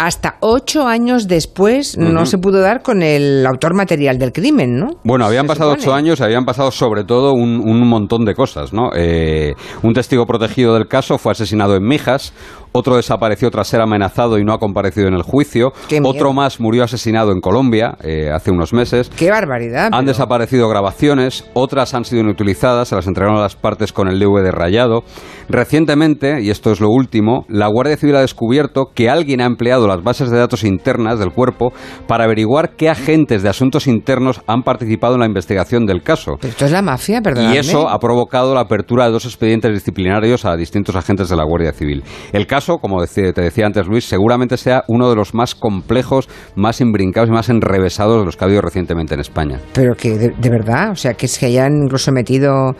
hasta 0.00 0.36
ocho 0.40 0.86
años 0.86 1.28
después 1.28 1.98
no 1.98 2.24
se 2.24 2.38
pudo 2.38 2.60
dar 2.60 2.80
con 2.80 3.02
el 3.02 3.44
autor 3.46 3.74
material 3.74 4.18
del 4.18 4.32
crimen, 4.32 4.78
¿no? 4.78 4.96
Bueno, 5.04 5.26
habían 5.26 5.46
pasado 5.46 5.72
ocho 5.72 5.92
años, 5.92 6.22
habían 6.22 6.46
pasado 6.46 6.70
sobre 6.70 7.04
todo 7.04 7.34
un, 7.34 7.60
un 7.60 7.86
montón 7.86 8.24
de 8.24 8.34
cosas, 8.34 8.72
¿no? 8.72 8.92
Eh, 8.96 9.52
un 9.82 9.92
testigo 9.92 10.24
protegido 10.24 10.72
del 10.72 10.88
caso 10.88 11.18
fue 11.18 11.32
asesinado 11.32 11.76
en 11.76 11.86
Mijas, 11.86 12.32
otro 12.72 12.96
desapareció 12.96 13.50
tras 13.50 13.68
ser 13.68 13.80
amenazado 13.80 14.38
y 14.38 14.44
no 14.44 14.52
ha 14.52 14.58
comparecido 14.58 15.08
en 15.08 15.14
el 15.14 15.22
juicio, 15.22 15.72
otro 16.04 16.32
más 16.32 16.60
murió 16.60 16.84
asesinado 16.84 17.32
en 17.32 17.40
Colombia 17.40 17.96
eh, 18.02 18.30
hace 18.30 18.50
unos 18.50 18.72
meses. 18.72 19.10
¡Qué 19.16 19.30
barbaridad! 19.30 19.90
Han 19.92 20.06
desaparecido 20.06 20.68
grabaciones, 20.68 21.48
otras 21.54 21.94
han 21.94 22.04
sido 22.04 22.22
inutilizadas, 22.22 22.88
se 22.88 22.96
las 22.96 23.06
entregaron 23.06 23.38
a 23.38 23.42
las 23.42 23.56
partes 23.56 23.92
con 23.92 24.08
el 24.08 24.18
DVD 24.18 24.50
rayado. 24.50 25.02
Recientemente, 25.48 26.40
y 26.40 26.50
esto 26.50 26.70
es 26.70 26.80
lo 26.80 26.88
último, 26.90 27.44
la 27.48 27.66
Guardia 27.66 27.96
Civil 27.96 28.16
ha 28.16 28.20
descubierto 28.20 28.92
que 28.94 29.10
alguien 29.10 29.40
ha 29.40 29.46
empleado 29.46 29.88
las 29.88 30.02
bases 30.02 30.30
de 30.30 30.38
datos 30.38 30.62
internas 30.62 31.18
del 31.18 31.32
cuerpo 31.32 31.72
para 32.06 32.24
averiguar 32.24 32.76
qué 32.76 32.88
agentes 32.88 33.42
de 33.42 33.48
asuntos 33.48 33.86
internos 33.86 34.40
han 34.46 34.62
participado 34.62 35.14
en 35.14 35.20
la 35.20 35.26
investigación 35.26 35.86
del 35.86 36.02
caso. 36.02 36.36
esto 36.42 36.66
es 36.66 36.70
la 36.70 36.82
mafia, 36.82 37.20
perdón. 37.20 37.52
Y 37.52 37.56
eso 37.56 37.88
ha 37.88 37.98
provocado 37.98 38.54
la 38.54 38.60
apertura 38.60 39.06
de 39.06 39.12
dos 39.12 39.24
expedientes 39.24 39.72
disciplinarios 39.72 40.44
a 40.44 40.56
distintos 40.56 40.94
agentes 40.94 41.28
de 41.28 41.36
la 41.36 41.44
Guardia 41.44 41.72
Civil. 41.72 42.04
El 42.32 42.46
caso, 42.46 42.59
como 42.66 43.04
te 43.32 43.32
decía 43.32 43.66
antes 43.66 43.86
Luis, 43.86 44.04
seguramente 44.04 44.56
sea 44.56 44.84
uno 44.88 45.08
de 45.10 45.16
los 45.16 45.34
más 45.34 45.54
complejos, 45.54 46.28
más 46.54 46.80
imbrincados 46.80 47.28
y 47.28 47.32
más 47.32 47.48
enrevesados 47.48 48.20
de 48.20 48.24
los 48.24 48.36
que 48.36 48.44
ha 48.44 48.46
habido 48.46 48.62
recientemente 48.62 49.14
en 49.14 49.20
España. 49.20 49.58
Pero 49.72 49.94
que 49.94 50.16
de, 50.16 50.28
de 50.30 50.50
verdad, 50.50 50.90
o 50.90 50.96
sea, 50.96 51.14
que 51.14 51.26
que 51.38 51.46
hayan 51.46 51.84
incluso 51.84 52.12
metido 52.12 52.74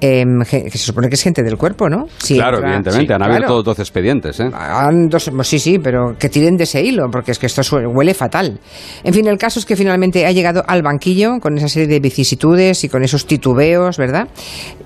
Em, 0.00 0.42
que 0.48 0.70
se 0.70 0.78
supone 0.78 1.08
que 1.08 1.16
es 1.16 1.22
gente 1.22 1.42
del 1.42 1.56
cuerpo, 1.56 1.88
¿no? 1.88 2.06
Sí, 2.18 2.36
claro, 2.36 2.58
evidentemente, 2.58 3.14
han 3.14 3.22
habido 3.22 3.64
todos 3.64 3.80
expedientes. 3.80 4.38
¿eh? 4.38 4.48
Han 4.54 5.08
dos, 5.08 5.28
sí, 5.42 5.58
sí, 5.58 5.80
pero 5.80 6.14
que 6.16 6.28
tiren 6.28 6.56
de 6.56 6.64
ese 6.64 6.82
hilo, 6.82 7.10
porque 7.10 7.32
es 7.32 7.38
que 7.40 7.46
esto 7.46 7.62
huele 7.88 8.14
fatal. 8.14 8.60
En 9.02 9.12
fin, 9.12 9.26
el 9.26 9.38
caso 9.38 9.58
es 9.58 9.66
que 9.66 9.74
finalmente 9.74 10.24
ha 10.24 10.30
llegado 10.30 10.62
al 10.68 10.82
banquillo 10.82 11.40
con 11.40 11.58
esa 11.58 11.68
serie 11.68 11.88
de 11.88 11.98
vicisitudes 11.98 12.84
y 12.84 12.88
con 12.88 13.02
esos 13.02 13.26
titubeos, 13.26 13.98
¿verdad? 13.98 14.28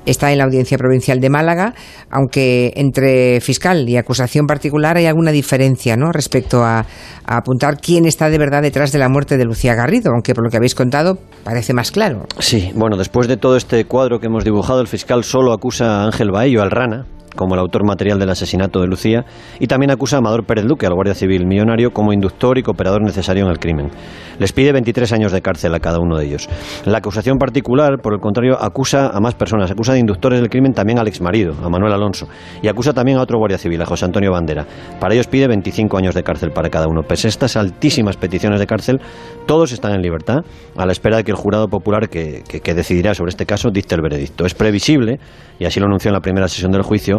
Está 0.06 0.32
en 0.32 0.38
la 0.38 0.44
audiencia 0.44 0.78
provincial 0.78 1.20
de 1.20 1.28
Málaga, 1.28 1.74
aunque 2.10 2.72
entre 2.76 3.40
fiscal 3.42 3.86
y 3.88 3.98
acusación 3.98 4.46
particular 4.46 4.96
hay 4.96 5.06
alguna 5.06 5.30
diferencia, 5.30 5.94
¿no? 5.94 6.10
Respecto 6.10 6.64
a, 6.64 6.86
a 7.26 7.36
apuntar 7.36 7.76
quién 7.82 8.06
está 8.06 8.30
de 8.30 8.38
verdad 8.38 8.62
detrás 8.62 8.92
de 8.92 8.98
la 8.98 9.10
muerte 9.10 9.36
de 9.36 9.44
Lucía 9.44 9.74
Garrido, 9.74 10.10
aunque 10.12 10.34
por 10.34 10.44
lo 10.44 10.50
que 10.50 10.56
habéis 10.56 10.74
contado 10.74 11.18
parece 11.44 11.74
más 11.74 11.90
claro. 11.90 12.24
Sí, 12.38 12.72
bueno, 12.74 12.96
después 12.96 13.28
de 13.28 13.36
todo 13.36 13.56
este 13.56 13.84
cuadro 13.84 14.18
que 14.18 14.26
hemos 14.26 14.44
dibujado, 14.44 14.80
el 14.80 14.86
fiscal 14.86 15.01
solo 15.24 15.52
acusa 15.52 16.02
a 16.02 16.04
Ángel 16.06 16.30
Baello, 16.30 16.62
al 16.62 16.70
Rana, 16.70 17.06
como 17.34 17.54
el 17.54 17.60
autor 17.60 17.84
material 17.86 18.18
del 18.18 18.30
asesinato 18.30 18.80
de 18.80 18.86
Lucía, 18.86 19.24
y 19.58 19.66
también 19.66 19.90
acusa 19.90 20.16
a 20.16 20.18
Amador 20.18 20.44
Pérez 20.44 20.64
Luque, 20.64 20.86
al 20.86 20.94
Guardia 20.94 21.14
Civil 21.14 21.46
millonario, 21.46 21.90
como 21.90 22.12
inductor 22.12 22.58
y 22.58 22.62
cooperador 22.62 23.02
necesario 23.02 23.44
en 23.44 23.50
el 23.50 23.58
crimen. 23.58 23.90
Les 24.38 24.52
pide 24.52 24.72
23 24.72 25.12
años 25.12 25.32
de 25.32 25.40
cárcel 25.42 25.74
a 25.74 25.80
cada 25.80 25.98
uno 25.98 26.16
de 26.16 26.26
ellos. 26.26 26.48
La 26.84 26.98
acusación 26.98 27.38
particular, 27.38 28.00
por 28.02 28.14
el 28.14 28.20
contrario, 28.20 28.56
acusa 28.60 29.08
a 29.08 29.20
más 29.20 29.34
personas. 29.34 29.70
Acusa 29.70 29.92
de 29.92 30.00
inductores 30.00 30.40
del 30.40 30.48
crimen 30.48 30.72
también 30.72 30.98
al 30.98 31.08
exmarido, 31.08 31.54
a 31.62 31.68
Manuel 31.68 31.92
Alonso, 31.92 32.28
y 32.62 32.68
acusa 32.68 32.92
también 32.92 33.18
a 33.18 33.22
otro 33.22 33.38
Guardia 33.38 33.58
Civil, 33.58 33.80
a 33.82 33.86
José 33.86 34.04
Antonio 34.04 34.32
Bandera. 34.32 34.66
Para 35.00 35.14
ellos 35.14 35.26
pide 35.26 35.46
25 35.48 35.96
años 35.96 36.14
de 36.14 36.22
cárcel 36.22 36.50
para 36.50 36.70
cada 36.70 36.88
uno. 36.88 37.02
Pese 37.02 37.28
a 37.28 37.30
estas 37.30 37.56
altísimas 37.56 38.16
peticiones 38.16 38.58
de 38.58 38.66
cárcel, 38.66 39.00
todos 39.46 39.72
están 39.72 39.94
en 39.94 40.02
libertad, 40.02 40.38
a 40.76 40.86
la 40.86 40.92
espera 40.92 41.18
de 41.18 41.24
que 41.24 41.30
el 41.30 41.36
jurado 41.36 41.68
popular 41.68 42.08
que, 42.08 42.42
que 42.42 42.74
decidirá 42.74 43.14
sobre 43.14 43.30
este 43.30 43.46
caso 43.46 43.70
dicte 43.70 43.94
el 43.94 44.02
veredicto. 44.02 44.46
Es 44.46 44.54
previsible, 44.54 45.18
y 45.58 45.64
así 45.64 45.78
lo 45.78 45.86
anunció 45.86 46.08
en 46.08 46.14
la 46.14 46.20
primera 46.20 46.48
sesión 46.48 46.72
del 46.72 46.82
juicio, 46.82 47.18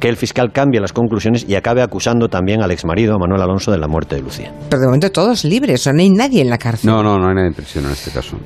que 0.00 0.08
el 0.08 0.16
fiscal 0.16 0.52
cambie 0.52 0.80
las 0.80 0.92
conclusiones 0.92 1.46
y 1.48 1.54
acabe 1.54 1.82
acusando 1.82 2.28
también 2.28 2.62
al 2.62 2.70
exmarido, 2.70 3.18
Manuel 3.18 3.42
Alonso, 3.42 3.72
de 3.72 3.78
la 3.78 3.88
muerte 3.88 4.16
de 4.16 4.22
Lucía. 4.22 4.52
Pero 4.68 4.80
de 4.80 4.86
momento 4.86 5.10
todos 5.10 5.44
libres, 5.44 5.86
no 5.86 6.00
hay 6.00 6.10
nadie 6.10 6.42
en 6.42 6.50
la 6.50 6.58
cárcel. 6.58 6.90
No, 6.90 7.02
no, 7.02 7.18
no 7.18 7.28
hay 7.28 7.34
nadie 7.34 7.48
en 7.48 7.54
prisión 7.54 7.84
en 7.86 7.92
este 7.92 8.10
caso. 8.10 8.36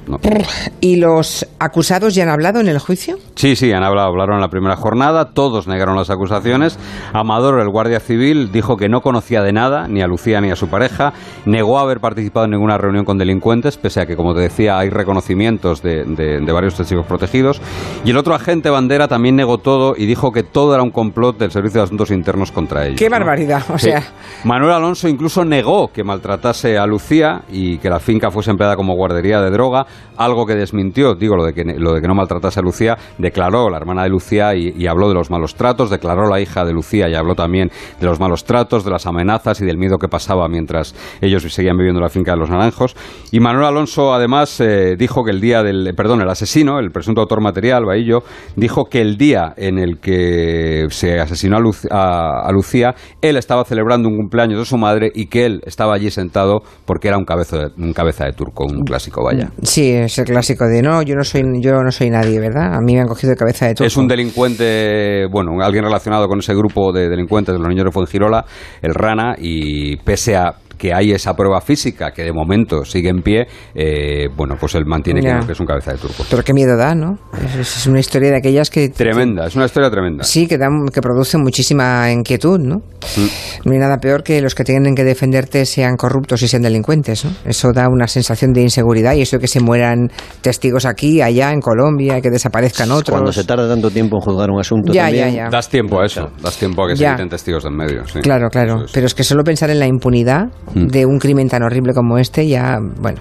¿Y 0.80 0.96
los 0.96 1.46
acusados 1.58 2.14
ya 2.14 2.24
han 2.24 2.28
hablado 2.28 2.60
en 2.60 2.68
el 2.68 2.78
juicio? 2.78 3.16
Sí, 3.34 3.56
sí, 3.56 3.72
han 3.72 3.82
hablado, 3.82 4.08
hablaron 4.08 4.36
en 4.36 4.40
la 4.42 4.48
primera 4.48 4.76
jornada, 4.76 5.32
todos 5.32 5.66
negaron 5.66 5.96
las 5.96 6.10
acusaciones. 6.10 6.78
Amador, 7.12 7.60
el 7.60 7.68
guardia 7.68 8.00
civil, 8.00 8.52
dijo 8.52 8.76
que 8.76 8.88
no 8.88 9.00
conocía 9.00 9.42
de 9.42 9.52
nada, 9.52 9.88
ni 9.88 10.02
a 10.02 10.06
Lucía 10.06 10.40
ni 10.40 10.50
a 10.50 10.56
su 10.56 10.68
pareja, 10.68 11.12
negó 11.46 11.78
haber 11.78 12.00
participado 12.00 12.44
en 12.44 12.52
ninguna 12.52 12.78
reunión 12.78 13.04
con 13.04 13.18
delincuentes, 13.18 13.76
pese 13.76 14.00
a 14.00 14.06
que, 14.06 14.16
como 14.16 14.34
te 14.34 14.40
decía, 14.40 14.78
hay 14.78 14.90
reconocimientos 14.90 15.82
de, 15.82 16.04
de 16.04 16.52
varios 16.52 16.74
testigos 16.74 17.06
protegidos. 17.06 17.60
Y 18.04 18.10
el 18.10 18.16
otro 18.16 18.34
agente 18.34 18.70
bandera 18.70 19.08
también 19.08 19.36
negó 19.36 19.58
todo 19.58 19.94
y 19.96 20.06
dijo 20.06 20.32
que 20.32 20.42
todo 20.42 20.74
era 20.74 20.82
un 20.82 20.90
complot 20.90 21.39
del 21.44 21.50
Servicio 21.50 21.80
de 21.80 21.84
Asuntos 21.84 22.10
Internos 22.10 22.52
contra 22.52 22.86
ellos. 22.86 22.98
¡Qué 22.98 23.08
barbaridad! 23.08 23.62
O 23.72 23.78
sea... 23.78 24.02
Manuel 24.44 24.72
Alonso 24.72 25.08
incluso 25.08 25.44
negó 25.44 25.88
que 25.92 26.02
maltratase 26.02 26.78
a 26.78 26.86
Lucía 26.86 27.42
y 27.50 27.78
que 27.78 27.90
la 27.90 28.00
finca 28.00 28.30
fuese 28.30 28.50
empleada 28.50 28.76
como 28.76 28.94
guardería 28.94 29.40
de 29.40 29.50
droga, 29.50 29.86
algo 30.16 30.46
que 30.46 30.54
desmintió, 30.54 31.14
digo, 31.14 31.36
lo 31.36 31.44
de 31.44 31.52
que, 31.52 31.64
lo 31.64 31.92
de 31.92 32.00
que 32.00 32.08
no 32.08 32.14
maltratase 32.14 32.60
a 32.60 32.62
Lucía, 32.62 32.96
declaró 33.18 33.68
la 33.68 33.76
hermana 33.76 34.04
de 34.04 34.10
Lucía 34.10 34.54
y, 34.54 34.86
habló 34.86 35.08
de 35.08 35.14
los 35.14 35.30
malos 35.30 35.54
tratos, 35.54 35.90
declaró 35.90 36.28
la 36.28 36.40
hija 36.40 36.64
de 36.64 36.72
Lucía 36.72 37.08
y 37.08 37.14
habló 37.14 37.34
también 37.34 37.70
de 38.00 38.06
los 38.06 38.18
malos 38.18 38.44
tratos, 38.44 38.84
de 38.84 38.90
las 38.90 39.06
amenazas 39.06 39.60
y 39.60 39.66
del 39.66 39.78
miedo 39.78 39.98
que 39.98 40.08
pasaba 40.08 40.48
mientras 40.48 40.94
ellos 41.20 41.42
seguían 41.52 41.76
viviendo 41.76 41.98
en 41.98 42.04
la 42.04 42.10
finca 42.10 42.32
de 42.32 42.38
los 42.38 42.50
Naranjos. 42.50 42.96
Y 43.30 43.40
Manuel 43.40 43.66
Alonso 43.66 44.12
además 44.12 44.60
eh, 44.60 44.96
dijo 44.98 45.24
que 45.24 45.30
el 45.30 45.40
día 45.40 45.62
del, 45.62 45.94
perdón, 45.94 46.20
el 46.22 46.28
asesino, 46.28 46.78
el 46.78 46.90
presunto 46.90 47.20
autor 47.20 47.40
material, 47.40 47.84
Bahillo, 47.84 48.22
dijo 48.56 48.86
que 48.86 49.00
el 49.00 49.16
día 49.16 49.54
en 49.56 49.78
el 49.78 49.98
que 49.98 50.86
se 50.90 51.20
asesinó 51.32 51.58
a, 51.90 52.50
Lucía, 52.52 52.94
él 53.20 53.36
estaba 53.36 53.64
celebrando 53.64 54.08
un 54.08 54.16
cumpleaños 54.16 54.58
de 54.58 54.64
su 54.64 54.76
madre 54.76 55.10
y 55.14 55.26
que 55.26 55.46
él 55.46 55.60
estaba 55.64 55.94
allí 55.94 56.10
sentado 56.10 56.60
porque 56.84 57.08
era 57.08 57.18
un, 57.18 57.24
cabeza 57.24 57.58
de, 57.58 57.66
un 57.78 57.92
cabeza 57.92 58.24
de 58.24 58.32
turco, 58.32 58.64
un 58.64 58.82
clásico, 58.84 59.24
vaya. 59.24 59.50
Sí, 59.62 59.92
es 59.92 60.18
el 60.18 60.26
clásico 60.26 60.66
de 60.66 60.82
no, 60.82 61.02
yo 61.02 61.14
no 61.14 61.24
soy, 61.24 61.42
yo 61.60 61.72
no 61.82 61.90
soy 61.90 62.10
nadie, 62.10 62.40
¿verdad? 62.40 62.74
A 62.74 62.80
mí 62.80 62.94
me 62.94 63.00
han 63.00 63.06
cogido 63.06 63.30
de 63.30 63.36
cabeza 63.36 63.66
de 63.66 63.74
turco. 63.74 63.86
Es 63.86 63.96
un 63.96 64.08
delincuente, 64.08 65.26
bueno, 65.30 65.52
alguien 65.62 65.84
relacionado 65.84 66.26
con 66.28 66.38
ese 66.38 66.54
grupo 66.54 66.92
de 66.92 67.08
delincuentes 67.08 67.54
de 67.54 67.58
los 67.58 67.68
niños 67.68 67.84
de 67.84 67.92
Fuengirola, 67.92 68.44
el 68.82 68.94
Rana, 68.94 69.34
y 69.38 69.96
pese 69.98 70.36
a 70.36 70.54
que 70.80 70.94
hay 70.94 71.12
esa 71.12 71.34
prueba 71.34 71.60
física 71.60 72.10
que 72.10 72.22
de 72.22 72.32
momento 72.32 72.86
sigue 72.86 73.10
en 73.10 73.20
pie, 73.20 73.46
eh, 73.74 74.28
bueno, 74.34 74.54
pues 74.58 74.74
él 74.74 74.86
mantiene 74.86 75.20
que, 75.20 75.52
es 75.52 75.60
un 75.60 75.66
cabeza 75.66 75.92
de 75.92 75.98
turco. 75.98 76.24
Pero 76.30 76.42
qué 76.42 76.54
miedo 76.54 76.74
da, 76.78 76.94
¿no? 76.94 77.18
Es, 77.60 77.86
una 77.86 78.00
historia 78.00 78.30
de 78.30 78.38
aquellas 78.38 78.70
que... 78.70 78.88
Tremenda, 78.88 79.46
es 79.46 79.54
una 79.56 79.66
historia 79.66 79.90
tremenda. 79.90 80.24
Sí, 80.24 80.46
que, 80.46 80.56
da, 80.56 80.68
que 80.90 81.02
produce 81.02 81.36
muchísima 81.36 82.10
inquietud, 82.10 82.58
¿no? 82.58 82.76
Mm. 82.76 83.66
No 83.66 83.72
hay 83.72 83.78
nada 83.78 83.98
peor 83.98 84.22
que 84.22 84.40
los 84.40 84.54
que 84.54 84.64
tienen 84.64 84.94
que 84.94 85.04
defenderte 85.04 85.66
sean 85.66 85.96
corruptos 85.96 86.40
y 86.42 86.48
sean 86.48 86.62
delincuentes, 86.62 87.26
¿no? 87.26 87.32
Eso 87.44 87.72
da 87.74 87.86
una 87.88 88.06
sensación 88.06 88.52
de 88.52 88.62
inseguridad 88.62 89.12
y 89.12 89.20
eso 89.20 89.36
de 89.36 89.42
que 89.42 89.48
se 89.48 89.60
mueran 89.60 90.10
testigos 90.40 90.86
aquí, 90.86 91.20
allá, 91.20 91.52
en 91.52 91.60
Colombia, 91.60 92.22
que 92.22 92.30
desaparezcan 92.30 92.90
otros. 92.90 93.14
Cuando 93.14 93.32
se 93.32 93.44
tarda 93.44 93.68
tanto 93.68 93.90
tiempo 93.90 94.16
en 94.16 94.22
juzgar 94.22 94.50
un 94.50 94.60
asunto 94.60 94.94
ya, 94.94 95.10
Ya, 95.10 95.28
ya. 95.28 95.50
Das 95.50 95.68
tiempo 95.68 96.00
a 96.00 96.06
eso, 96.06 96.30
das 96.42 96.56
tiempo 96.56 96.84
a 96.84 96.88
que 96.88 96.96
se 96.96 97.06
quiten 97.06 97.28
testigos 97.28 97.64
del 97.64 97.74
medio. 97.74 98.04
Claro, 98.22 98.48
claro. 98.48 98.86
Pero 98.92 99.06
es 99.06 99.14
que 99.14 99.24
solo 99.24 99.44
pensar 99.44 99.68
en 99.68 99.78
la 99.78 99.86
impunidad. 99.86 100.46
De 100.74 101.06
un 101.06 101.18
crimen 101.18 101.48
tan 101.48 101.62
horrible 101.62 101.94
como 101.94 102.18
este, 102.18 102.46
ya, 102.46 102.78
bueno. 102.80 103.18